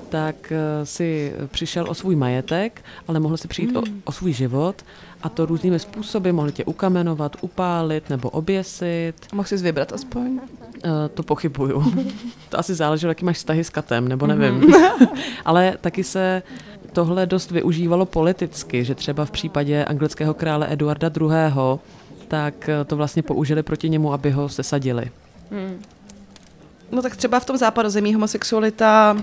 [0.10, 4.02] tak eh, si přišel o svůj majetek, ale mohl si přijít o, Hmm.
[4.06, 4.86] o svůj život
[5.22, 6.32] a to různými způsoby.
[6.32, 9.14] Mohli tě ukamenovat, upálit nebo oběsit.
[9.34, 10.32] Mohl jsi vybrat aspoň?
[10.32, 10.40] Uh,
[11.14, 11.94] to pochybuju.
[12.50, 14.54] to asi záleželo, jaký máš vztahy s katem, nebo nevím.
[14.54, 14.74] Mhm.
[15.46, 16.44] Ale taky se
[16.94, 21.30] tohle dost využívalo politicky, že třeba v případě anglického krále Eduarda II.
[22.28, 25.12] tak eh, to vlastně použili proti němu, aby ho sesadili.
[26.92, 29.18] No tak třeba v tom západozemí homosexualita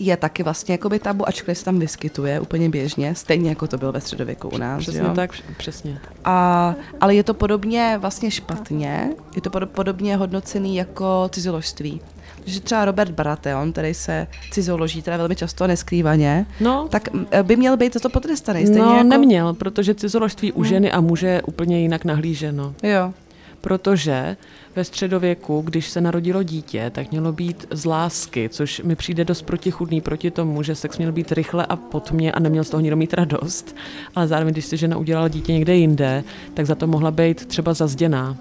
[0.00, 3.92] je taky vlastně jakoby tabu, ačkoliv se tam vyskytuje úplně běžně, stejně jako to bylo
[3.92, 4.82] ve středověku u nás.
[4.82, 5.12] Přesně jo?
[5.14, 6.00] tak, přesně.
[6.24, 12.00] A, ale je to podobně vlastně špatně, je to podo- podobně hodnocený jako cizoložství.
[12.44, 17.56] Že třeba Robert Baratheon, který se cizoloží teda velmi často neskrývaně, No, tak mm, by
[17.56, 18.66] měl být za to potrestaný.
[18.66, 19.08] Stejně no jako...
[19.08, 22.74] neměl, protože cizoložství u ženy a muže je úplně jinak nahlíženo.
[22.82, 23.12] Jo.
[23.60, 24.36] Protože
[24.76, 29.42] ve středověku, když se narodilo dítě, tak mělo být z lásky, což mi přijde dost
[29.42, 32.96] protichudný proti tomu, že sex měl být rychle a potmě a neměl z toho nikdo
[32.96, 33.76] mít radost.
[34.14, 37.74] Ale zároveň, když si žena udělala dítě někde jinde, tak za to mohla být třeba
[37.74, 38.36] zazděná.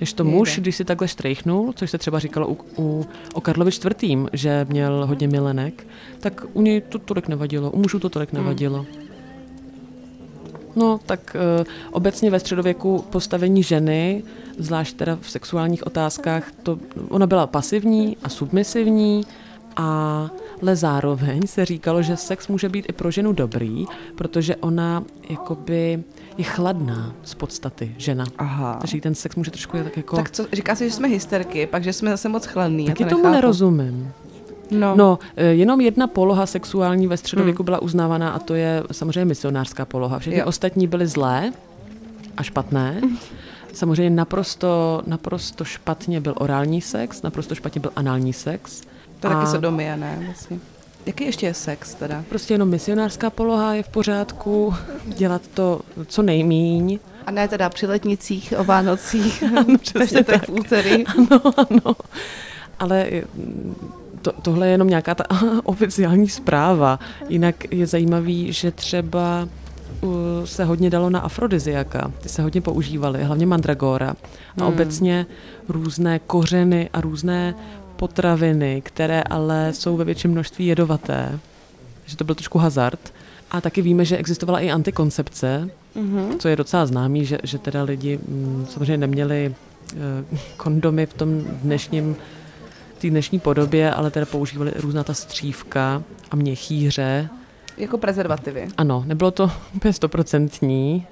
[0.00, 3.70] Než to muž, když si takhle štrejchnul, což se třeba říkalo u, u, o Karlovi
[4.02, 5.86] IV., že měl hodně milenek,
[6.20, 8.86] tak u něj to tolik nevadilo, u mužů to tolik nevadilo.
[10.76, 14.22] No, tak uh, obecně ve středověku postavení ženy,
[14.58, 19.24] zvlášť teda v sexuálních otázkách, to, ona byla pasivní a submisivní,
[19.76, 20.30] a,
[20.62, 26.02] ale zároveň se říkalo, že sex může být i pro ženu dobrý, protože ona jakoby
[26.38, 28.24] je chladná z podstaty, žena.
[28.38, 28.78] Aha.
[28.80, 30.16] Takže ten sex může trošku je tak jako...
[30.16, 32.86] Tak co, říká se, že jsme hysterky, pak že jsme zase moc chladný.
[32.86, 33.34] taky to tomu nechápu.
[33.34, 34.12] nerozumím.
[34.70, 34.96] No.
[34.96, 39.84] No, eh, jenom jedna poloha sexuální ve středověku byla uznávaná a to je samozřejmě misionářská
[39.84, 40.18] poloha.
[40.18, 40.46] Všechny Jo.
[40.46, 41.52] ostatní byly zlé
[42.36, 43.00] a špatné.
[43.72, 48.80] Samozřejmě naprosto, naprosto špatně byl orální sex, naprosto špatně byl anální sex.
[49.20, 50.22] To je taky A sodomie, ne?
[50.26, 50.58] Vlastně.
[51.06, 52.24] Jaký ještě je sex teda?
[52.28, 54.74] Prostě jenom misionářská poloha je v pořádku,
[55.06, 56.98] dělat to co nejmíň.
[57.26, 59.44] A ne teda při letnicích, o Vánocích,
[59.80, 61.04] přesně ve čtvrtek v úterý.
[61.06, 61.96] Ano, ano.
[62.78, 63.74] Ale mm,
[64.26, 65.24] to, tohle je jenom nějaká ta
[65.64, 66.98] oficiální zpráva.
[67.28, 69.48] Jinak je zajímavý, že třeba
[70.44, 72.12] se hodně dalo na afrodiziaka.
[72.20, 74.10] Ty se hodně používaly, hlavně mandragora.
[74.10, 74.16] A
[74.64, 74.66] Hmm.
[74.74, 75.26] obecně
[75.68, 77.54] různé kořeny a různé
[77.96, 81.38] potraviny, které ale jsou ve větším množství jedovaté.
[82.06, 83.12] Že to byl trošku hazard.
[83.50, 86.38] A taky víme, že existovala i antikoncepce, Mhm.
[86.38, 89.54] co je docela známý, že, že teda lidi mm, samozřejmě neměli
[89.92, 89.96] eh,
[90.56, 92.16] kondomy v tom dnešním
[92.98, 97.28] té dnešní podobě, ale teda používali různá ta střívka a měchýře.
[97.76, 98.68] Jako prezervativy.
[98.76, 101.06] Ano, nebylo to úplně stoprocentní,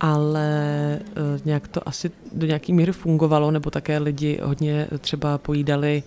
[0.00, 0.50] ale
[1.00, 6.02] eh, nějak to asi do nějaký míry fungovalo, nebo také lidi hodně třeba pojídali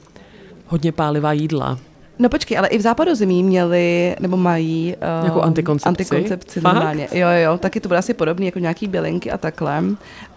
[0.67, 1.79] hodně pálivá jídla.
[2.19, 5.89] No počkej, ale i v západozemí měli, nebo mají uh, Nějakou antikoncepci?
[5.89, 6.73] antikoncepci Fakt?
[6.73, 7.07] normálně.
[7.11, 9.83] Jo, jo, taky to bude asi podobný jako nějaký bylinky a takhle.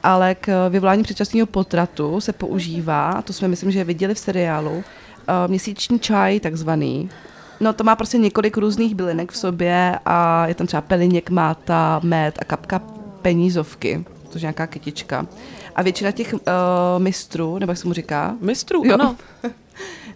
[0.03, 4.83] Ale k vyvolání předčasného potratu se používá, to jsme myslím, že viděli v seriálu, uh,
[5.47, 7.11] měsíční čaj takzvaný.
[7.61, 12.01] No to má prostě několik různých bylinek v sobě a je tam třeba peliněk, máta,
[12.03, 12.79] med a kapka
[13.23, 15.27] penízovky, což je nějaká kytička.
[15.77, 16.41] A většina těch uh,
[16.99, 18.35] mistrů, nebo jak se mu říká?
[18.41, 18.95] Mistrů, Jo.
[18.95, 19.17] ano.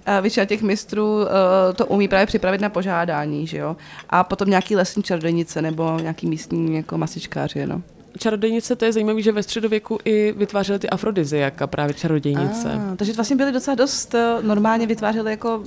[0.06, 1.28] A většina těch mistrů uh,
[1.76, 3.76] to umí právě připravit na požádání, že jo?
[4.10, 7.82] A potom nějaký lesní čarodějnice nebo nějaký místní jako masičkáři, no.
[8.18, 12.68] Čarodějnice, to je zajímavé, že ve středověku i vytvářely ty afrodiziaka, právě čarodějnice.
[12.74, 15.62] Ah, takže vlastně byli docela dost uh, normálně vytvářeli jako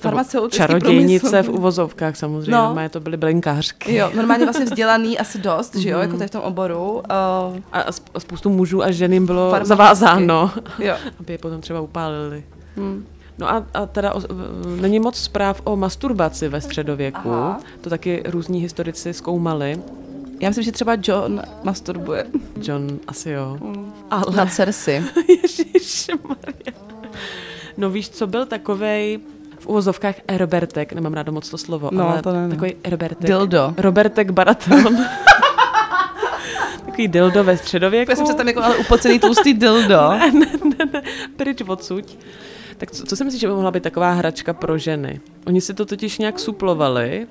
[0.00, 1.52] farmaceutický Čarodějnice průmysl.
[1.52, 2.74] v uvozovkách samozřejmě, No.
[2.74, 2.88] no.
[2.88, 3.94] to byly blinkářky.
[3.94, 6.02] Jo, normálně vlastně vzdělaný asi dost, že jo, Mhm.
[6.06, 6.90] jako tady v tom oboru.
[6.92, 7.00] Uh,
[7.72, 10.94] A, a sp- a spoustu mužů a žen jim bylo zavázáno, jo.
[11.20, 12.44] aby je potom třeba upálili.
[12.76, 13.04] Hm.
[13.38, 14.22] No a, a teda o,
[14.80, 17.32] není moc zpráv o masturbaci ve středověku.
[17.32, 17.60] Aha.
[17.80, 19.82] To taky různí historici zkoumali.
[20.40, 22.26] Já myslím, že třeba John masturbuje
[22.62, 23.58] John asi jo.
[24.10, 24.36] Ale...
[24.36, 25.02] na Cersei.
[25.42, 26.72] Ježišmarja.
[27.76, 29.18] No víš, co byl takovej
[29.58, 32.48] v uvozovkách Robertek, nemám ráda moc to slovo, No, ale to ne, no.
[32.50, 33.26] takový Robertek.
[33.26, 33.74] Dildo.
[33.76, 34.96] Robertek Baraton.
[36.86, 38.10] takový dildo ve středověku.
[38.10, 40.10] Já jsem představím jako ale upocený tlustý dildo.
[41.36, 42.18] pryč odsuť.
[42.82, 45.20] Tak co, co si myslíš, že by mohla být taková hračka pro ženy?
[45.46, 47.26] Oni si to totiž nějak suplovali.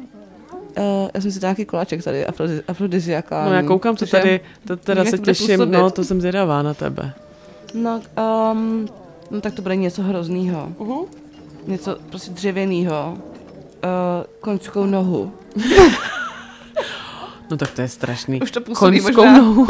[0.78, 3.46] Uh, já jsem si nějaký koláček tady, afrodi- afrodiziaka.
[3.46, 5.72] No já koukám, to tady, to teda se to těším, působit.
[5.72, 7.14] no to jsem zvědavá na tebe.
[7.74, 8.02] No,
[8.52, 8.90] um,
[9.32, 10.72] no tak to bude něco hroznýho.
[10.80, 11.06] Uh-huh.
[11.68, 13.18] Něco prostě dřevěného.
[13.18, 13.20] Uh,
[14.42, 15.34] koňskou nohu.
[17.52, 18.42] No tak to je strašný.
[18.42, 19.38] Už to působí Koňskou možná.
[19.38, 19.68] nohu.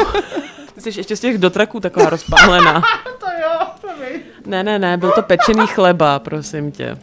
[0.74, 2.82] Ty jsi ještě z těch dotraků taková rozpálená.
[3.20, 4.20] To jo, promiň.
[4.46, 6.98] Ne, ne, ne, byl to pečený chleba, prosím tě.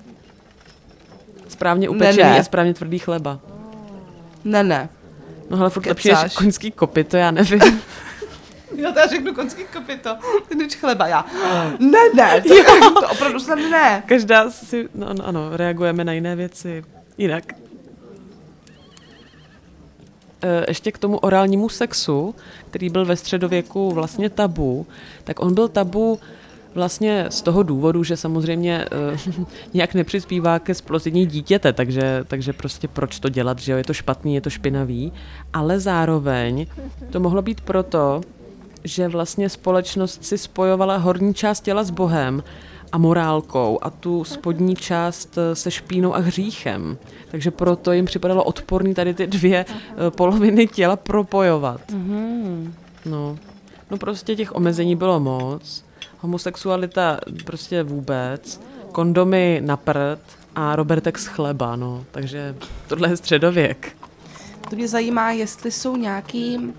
[1.48, 2.40] Správně upečený ne.
[2.40, 3.40] a správně tvrdý chleba.
[4.44, 4.90] Ne, ne.
[5.50, 7.62] No ale furt lepší než koňský kopy, to já nevím.
[8.76, 10.18] Já teda řeknu konský kopito.
[10.48, 11.26] Ty než chleba, já.
[11.80, 14.04] Ne, ne, to, to opravdu snad ne.
[14.06, 16.84] Každá si, no, no ano, reagujeme na jiné věci
[17.18, 17.44] jinak.
[20.42, 22.36] E, Ještě k tomu orálnímu sexu,
[22.70, 24.88] který byl ve středověku vlastně tabu,
[25.24, 26.20] tak on byl tabu
[26.76, 28.86] vlastně z toho důvodu, že samozřejmě
[29.38, 33.84] uh, nějak nepřispívá ke splození dítěte, takže, takže prostě proč to dělat, že jo, je
[33.84, 35.14] to špatný, je to špinavý,
[35.54, 36.66] ale zároveň
[37.10, 38.22] to mohlo být proto,
[38.84, 42.44] že vlastně společnost si spojovala horní část těla s Bohem
[42.92, 46.98] a morálkou a tu spodní část eh, se špínou a hříchem.
[47.32, 51.82] Takže proto jim připadalo odporný tady ty dvě eh, poloviny těla propojovat.
[53.06, 53.38] No.
[53.92, 55.89] no prostě těch omezení bylo moc.
[56.22, 58.62] Homosexualita prostě vůbec.
[58.92, 60.20] Kondomy na prd
[60.56, 62.06] a Robertek z chleba, no.
[62.12, 62.56] Takže
[62.88, 63.96] tohle je středověk.
[64.70, 66.74] To mě zajímá, jestli jsou nějaký,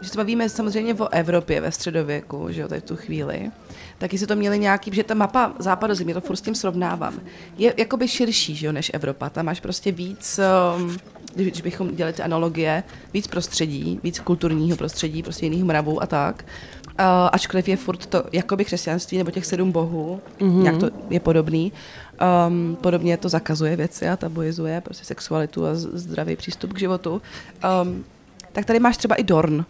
[0.00, 3.50] že se bavíme samozřejmě o Evropě ve středověku, že jo, tady tu chvíli,
[3.98, 7.20] tak jestli to měli nějaký, že ta mapa západozemě, to furt s tím srovnávám,
[7.58, 9.30] je jakoby širší, že jo, než Evropa.
[9.30, 10.40] Tam máš prostě víc,
[10.76, 10.96] um,
[11.34, 16.44] když bychom dělali ty analogie, víc prostředí, víc kulturního prostředí, prostě jiných mravů a tak.
[17.00, 20.64] Uh, ačkoliv je furt to jakoby křesťanství nebo těch sedm bohů, mm-hmm.
[20.64, 21.72] jak to je podobný.
[22.46, 27.22] Um, podobně to zakazuje věci a tabuizuje prostě sexualitu a zdravý přístup k životu.
[27.82, 28.04] Um,
[28.52, 29.64] tak tady máš třeba i Dorn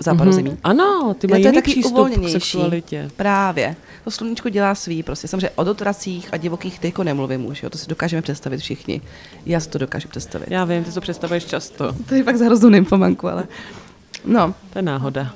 [0.00, 0.50] západozemí.
[0.50, 0.58] Mhm.
[0.64, 3.10] Ano, ty mají to je jiný taky přístup k sexualitě.
[3.16, 3.76] Právě.
[4.04, 5.28] To sluníčko dělá svý prostě.
[5.28, 7.70] Samozřejmě o dotracích a divokých tyko nemluvím už, jo.
[7.70, 9.00] to si dokážeme představit všichni.
[9.46, 10.46] Já si to dokážu představit.
[10.50, 11.92] Já vím, ty to představuješ často.
[12.08, 13.44] To je fakt za hroznou nymphomanku, ale...
[14.24, 15.34] No, To je náhoda.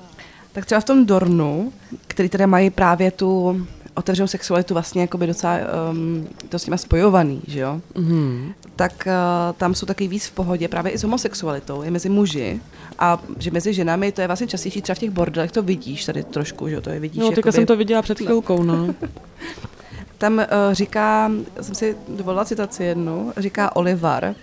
[0.59, 1.73] Tak třeba v tom Dornu,
[2.07, 3.61] který teda mají právě tu
[3.95, 5.59] otevřenou sexualitu vlastně jakoby docela
[5.91, 7.81] um, to s nima spojovaný, že jo?
[7.95, 8.53] Mhm.
[8.77, 12.61] tak uh, tam jsou taky víc v pohodě právě i s homosexualitou, i mezi muži.
[12.99, 16.23] A že mezi ženami to je vlastně častější, třeba v těch bordelech to vidíš tady
[16.23, 17.21] trošku, že jo, to je vidíš.
[17.21, 18.95] No, teďka jakoby- jsem to viděla před chvilkou, no.
[20.19, 24.35] Tam uh, říká, já jsem si dovolila citaci jednu, říká Olivar,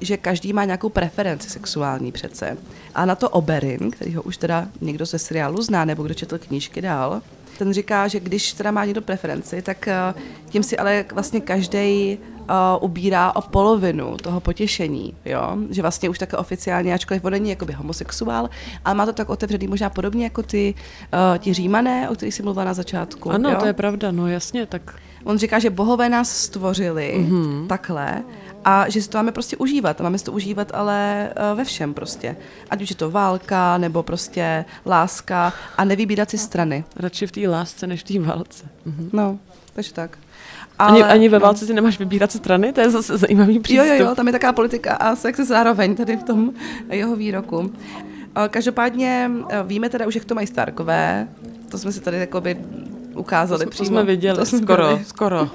[0.00, 2.56] že každý má nějakou preferenci sexuální přece.
[2.94, 6.38] A na to Oberyn, který ho už teda někdo ze seriálu zná, nebo kdo četl
[6.38, 7.22] knížky dál,
[7.58, 10.20] ten říká, že když teda má někdo preferenci, tak uh,
[10.50, 12.18] tím si ale vlastně každý
[12.50, 15.56] uh, ubírá o polovinu toho potěšení, jo?
[15.70, 18.50] Že vlastně už také oficiálně, ačkoliv on není jakoby homosexuál,
[18.84, 20.74] ale má to tak otevřený možná podobně jako ty,
[21.32, 23.30] uh, ti římané, o kterých jsi mluvila na začátku.
[23.30, 23.56] Ano, jo?
[23.60, 24.94] to je pravda, no jasně, tak
[25.24, 27.32] On říká, že bohové nás stvořili Mhm.
[27.32, 27.66] mm-hmm.
[27.66, 28.22] takhle
[28.64, 30.00] a že si to máme prostě užívat.
[30.00, 32.36] A máme si to užívat ale uh, ve všem prostě.
[32.70, 36.84] Ať už je to válka, nebo prostě láska a nevybírat si strany.
[36.96, 38.64] radši v té lásce, než v té válce.
[38.84, 39.10] Mhm.
[39.12, 39.38] No,
[39.74, 40.18] takže tak.
[40.86, 41.42] Ani, ani ve no.
[41.42, 43.86] válce si nemáš vybírat strany, to je zase zajímavý Jo, přístup.
[43.86, 46.52] jo, jo, tam je taková politika a sex zároveň tady v tom
[46.90, 47.72] jeho výroku.
[48.44, 51.28] Eh, Každopádně eh, víme teda už, jak to mají Starkové.
[51.68, 52.56] To jsme si tady jakoby
[53.14, 53.88] ukázali to, přímo.
[53.88, 55.04] to jsme viděli, To jsme skoro, byli.
[55.04, 55.48] skoro.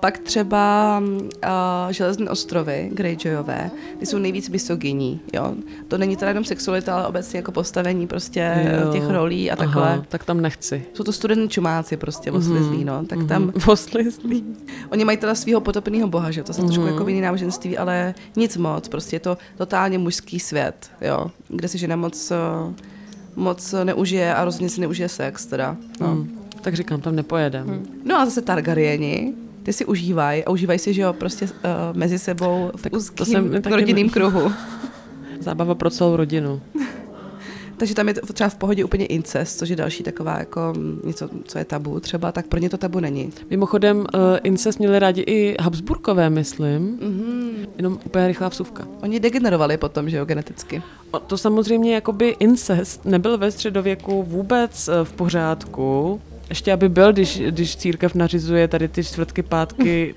[0.00, 5.54] Pak třeba uh, Železné ostrovy, Greyjoyové, ty jsou nejvíc misogyní, jo.
[5.88, 8.92] To není teda jenom sexualita, ale obecně jako postavení prostě Jo.
[8.92, 9.88] těch rolí a takhle.
[9.92, 10.82] Aha, tak tam nechci.
[10.94, 13.04] Jsou to studení čumáci prostě, oslizlí, no.
[13.06, 13.28] Tak Mhm.
[13.28, 14.44] tam, Oslizlý.
[14.90, 18.56] oni mají teda svého potopeného boha, že to se trošku jako jiný náboženství, ale nic
[18.56, 22.74] moc, prostě je to totálně mužský svět, jo, kde si žena moc, eh,
[23.36, 26.06] moc neužije a rozhodně si neužije sex, teda, no.
[26.06, 26.38] Hmm.
[26.60, 27.82] Tak říkám, tam nepojedem.
[28.04, 29.32] No a zase Targaryeni,
[29.68, 31.50] ty si užívají a užívají si, že jo, prostě uh,
[31.92, 34.52] mezi sebou v Tak to úzkým jsem taky rodinným kruhu.
[35.40, 36.60] Zábava pro celou rodinu.
[37.76, 40.72] Takže tam je to třeba v pohodě úplně incest, což je další taková jako
[41.04, 43.30] něco, co je tabu třeba, tak pro ně to tabu není.
[43.50, 44.04] Mimochodem, uh,
[44.42, 46.98] incest měli rádi i Habsburkové, myslím.
[46.98, 47.68] Mm-hmm.
[47.76, 48.88] Jenom úplně rychlá vsuvka.
[49.02, 50.82] Oni degenerovali potom, že jo, geneticky.
[51.10, 56.20] O, To samozřejmě jakoby incest nebyl ve středověku vůbec eh, v pořádku.
[56.48, 60.14] Ještě aby byl, když, když církev nařizuje tady ty čtvrtky, pátky,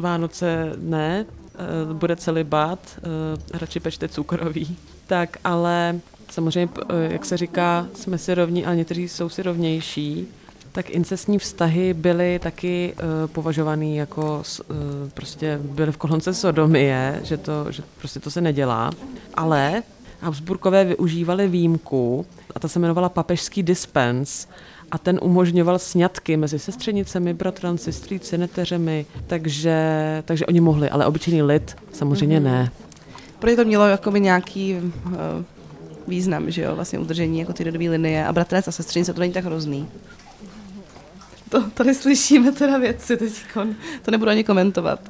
[0.00, 4.76] Vánoce ne, eh, bude celibát, eh, radši pečte cukrový.
[5.06, 10.26] Tak, ale samozřejmě, eh, jak se říká, jsme si rovní, ale někteří jsou si rovnější.
[10.72, 14.76] Tak incestní vztahy byly taky uh, považovaný jako uh,
[15.14, 18.90] prostě byly v kolonce sodomie, že to, že prostě to se nedělá.
[19.34, 19.82] Ale
[20.20, 24.46] Habsburkové využívali výjimku a ta se jmenovala papežský dispens
[24.90, 29.76] a ten umožňoval sňatky mezi sestřenicemi, bratranci, strýci, neteřemi, takže,
[30.24, 32.44] takže oni mohli, ale obyčejný lid samozřejmě mm-hmm.
[32.44, 32.70] ne.
[33.38, 35.12] Pro ně to mělo jakoby nějaký uh,
[36.08, 39.32] význam, že jo, vlastně udržení jako ty rodové linie a bratranec a sestřenice, to není
[39.32, 39.88] tak hrozný.
[41.48, 43.32] To, tady slyšíme teda věci teď,
[44.02, 45.00] to nebudu ani komentovat.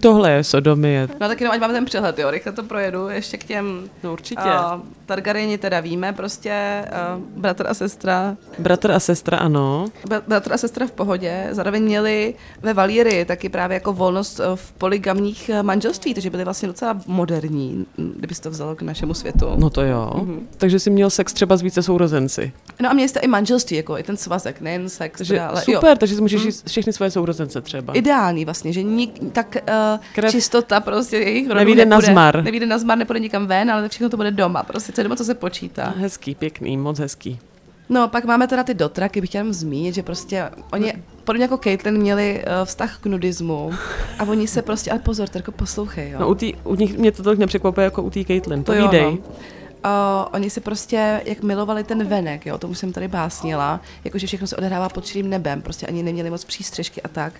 [0.00, 1.08] Tohle je sodomie.
[1.20, 4.12] No tak jenom ať máme ten přehled, jo, rychle to projedu, ještě k těm No
[4.12, 4.40] určitě.
[4.74, 6.84] uh, Targaryeni teda víme, prostě
[7.16, 9.84] uh, bratr a sestra, Bratr a sestra, ano.
[10.08, 14.44] bra- bratr a sestra v pohodě, zároveň měli ve Valíry taky právě jako volnost eh,
[14.54, 19.14] v poligamních eh, manželství, takže byli vlastně docela moderní, m, kdyby to vzalo k našemu
[19.14, 19.46] světu.
[19.56, 20.10] No to jo.
[20.14, 20.38] Mm-hmm.
[20.56, 22.52] Takže jsi měl sex třeba s více sourozenci.
[22.82, 25.60] No a měli jste i manželství, jako i ten svazek, nejen sex, Takže teda, ale
[25.62, 25.96] super, jo.
[25.98, 27.92] takže si můžeš jít všechny svoje sourozence třeba.
[27.94, 29.74] Ideální vlastně, že nik, tak uh,
[30.14, 32.44] Krev čistota prostě jejich rodu nevyjde na zmar.
[32.44, 35.16] Nevíde na zmar, nepůjde nikam ven, ale všechno to bude doma, prostě co je doma,
[35.16, 35.94] co se počítá.
[35.96, 37.38] Hezký, pěkný, moc hezký.
[37.88, 40.92] No, pak máme teda ty dotraky, bych chtěla jenom zmínit, že prostě oni,
[41.24, 43.70] podobně jako Caitlyn, měli uh, vztah k nudismu
[44.18, 46.18] a oni se prostě, ale pozor, Terko, poslouchej, jo.
[46.20, 48.64] No u, tý, u nich mě to tolik nepřekvapuje jako u té Caitlyn.
[48.64, 49.02] To jo, Povídej.
[49.02, 49.18] no.
[49.84, 54.26] Uh, oni si prostě, jak milovali ten venek, jo, to už jsem tady básnila, jakože
[54.26, 57.32] všechno se odehrává pod čirým nebem, prostě ani neměli moc přístřežky a tak.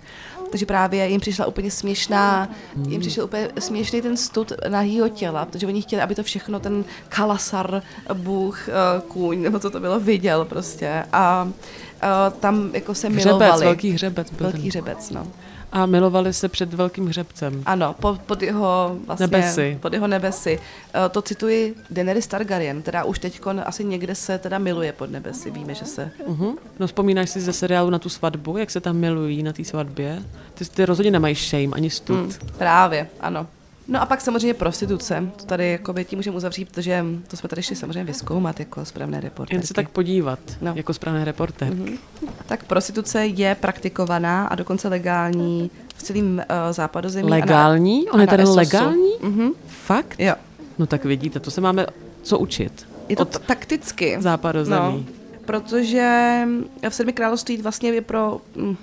[0.51, 2.49] Takže právě jim přišla úplně směšná,
[2.89, 6.85] jim přišel úplně směšný ten stud nahýho těla, protože oni chtěli, aby to všechno ten
[7.09, 7.83] kalasar,
[8.15, 11.05] bůh, uh, kůň, nebo co to bylo, viděl prostě.
[11.13, 13.65] A uh, tam jako se Hřebec, milovali.
[13.65, 14.31] velký hřebec.
[14.31, 14.69] Byl Velký ten.
[14.69, 15.27] hřebec, no.
[15.73, 17.63] A milovali se před velkým hřebcem.
[17.67, 19.79] Ano, pod, pod jeho vlastně, Nebesy.
[19.81, 20.59] Pod jeho nebesy.
[20.95, 25.51] Eh, To cituji Daenerys Targaryen, která už teď asi někde se teda miluje pod nebesy.
[25.51, 26.11] Víme, že se...
[26.29, 26.55] Uh-huh.
[26.79, 30.23] No vzpomínáš si ze seriálu na tu svatbu, jak se tam milují na té svatbě?
[30.55, 32.17] Ty, ty rozhodně nemají shame ani stud.
[32.19, 33.47] Hmm, právě, ano.
[33.89, 35.31] No a pak samozřejmě prostituce.
[35.37, 39.21] To tady jakoby tím můžeme uzavřít, protože to jsme tady šli samozřejmě vyzkoumat jako správné
[39.21, 39.55] reportérky.
[39.55, 40.73] Jen se tak podívat, No.
[40.75, 41.69] jako správné reporter.
[41.73, 41.99] Mm-hmm.
[42.47, 47.31] Tak prostituce je praktikovaná a dokonce legální v celém uh, západozemí.
[47.31, 48.09] Legální?
[48.09, 49.11] A On na, je na tady legální?
[49.23, 49.51] Mhm.
[49.67, 50.15] Fakt?
[50.19, 50.35] Jo.
[50.79, 51.87] No tak vidíte, to se máme
[52.23, 52.87] co učit.
[53.09, 54.17] Je to t- takticky.
[54.21, 55.07] západozemí.
[55.09, 55.15] No,
[55.47, 56.41] protože
[56.89, 58.77] v sedmi království vlastně je pro mm,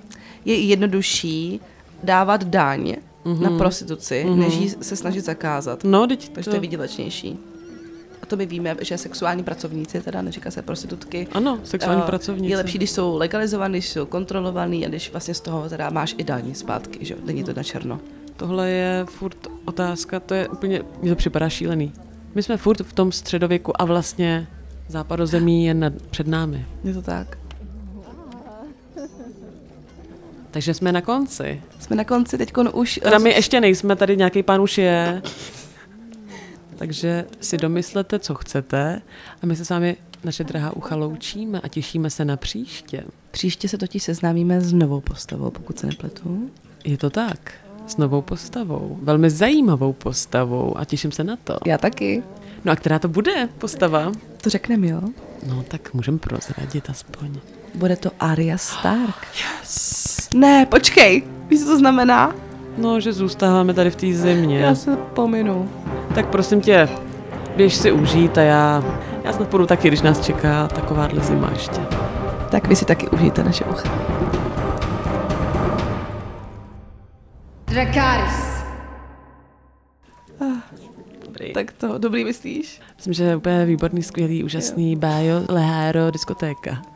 [0.46, 1.60] je jednodušší
[2.04, 2.96] dávat daň
[3.26, 3.42] mm-hmm.
[3.42, 4.36] na prostituci, mm-hmm.
[4.36, 5.84] než ji se snažit zakázat.
[5.84, 6.52] No, teď Takže to...
[6.52, 7.40] to je výdělečnější.
[8.22, 12.52] A to my víme, že sexuální pracovníci, teda neříká se prostitutky, Ano, sexuální eh, pracovníci.
[12.52, 16.16] Je lepší, když jsou legalizovaný, když jsou kontrolovaný a když vlastně z toho teda máš
[16.18, 18.00] i daň zpátky, že není to na černo.
[18.38, 21.94] Tohle je furt otázka, to je úplně, mně to připadá šílený.
[22.36, 24.48] My jsme furt v tom středověku a vlastně
[24.88, 26.66] západozemí je nad, před námi.
[26.84, 27.38] Je to tak.
[30.56, 31.62] Takže jsme na konci.
[31.80, 33.00] Jsme na konci, teď už...
[33.04, 35.22] Teda my ještě nejsme, tady nějaký pán už je.
[36.76, 39.02] Takže si domyslete, co chcete
[39.42, 43.04] a my se s vámi, naše drahá ucha, loučíme a těšíme se na příště.
[43.32, 46.50] Příště se totiž seznámíme s novou postavou, pokud se nepletu.
[46.84, 47.54] Je to tak.
[47.88, 49.00] S novou postavou.
[49.02, 51.58] Velmi zajímavou postavou a těším se na to.
[51.66, 52.24] Já taky.
[52.66, 54.12] No a která to bude postava?
[54.42, 55.02] To řekneme, jo?
[55.48, 57.40] No tak můžeme prozradit aspoň.
[57.76, 59.28] Bude to Arya Stark.
[59.62, 60.30] Yes.
[60.36, 61.24] Ne, počkej.
[61.48, 62.36] Víš, co to znamená?
[62.78, 64.60] No, že zůstáváme tady v té zimě.
[64.60, 65.70] Já se pominu.
[66.16, 66.90] Tak prosím tě,
[67.56, 68.84] běž si užít a já,
[69.24, 71.82] já snad půjdu taky, když nás čeká takováhle zima ještě.
[72.52, 73.90] Tak vy si taky užijte naše ucha.
[77.66, 78.56] Dracarys.
[81.26, 81.54] Dobrý.
[81.54, 82.82] Tak to dobrý myslíš?
[82.96, 86.95] Myslím, že je úplně výborný, skvělý, úžasný Bajo Lehero diskotéka.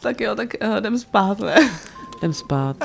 [0.00, 1.70] Tak jo, tak uh, jdem spát, ne?
[2.18, 2.76] Jdem spát.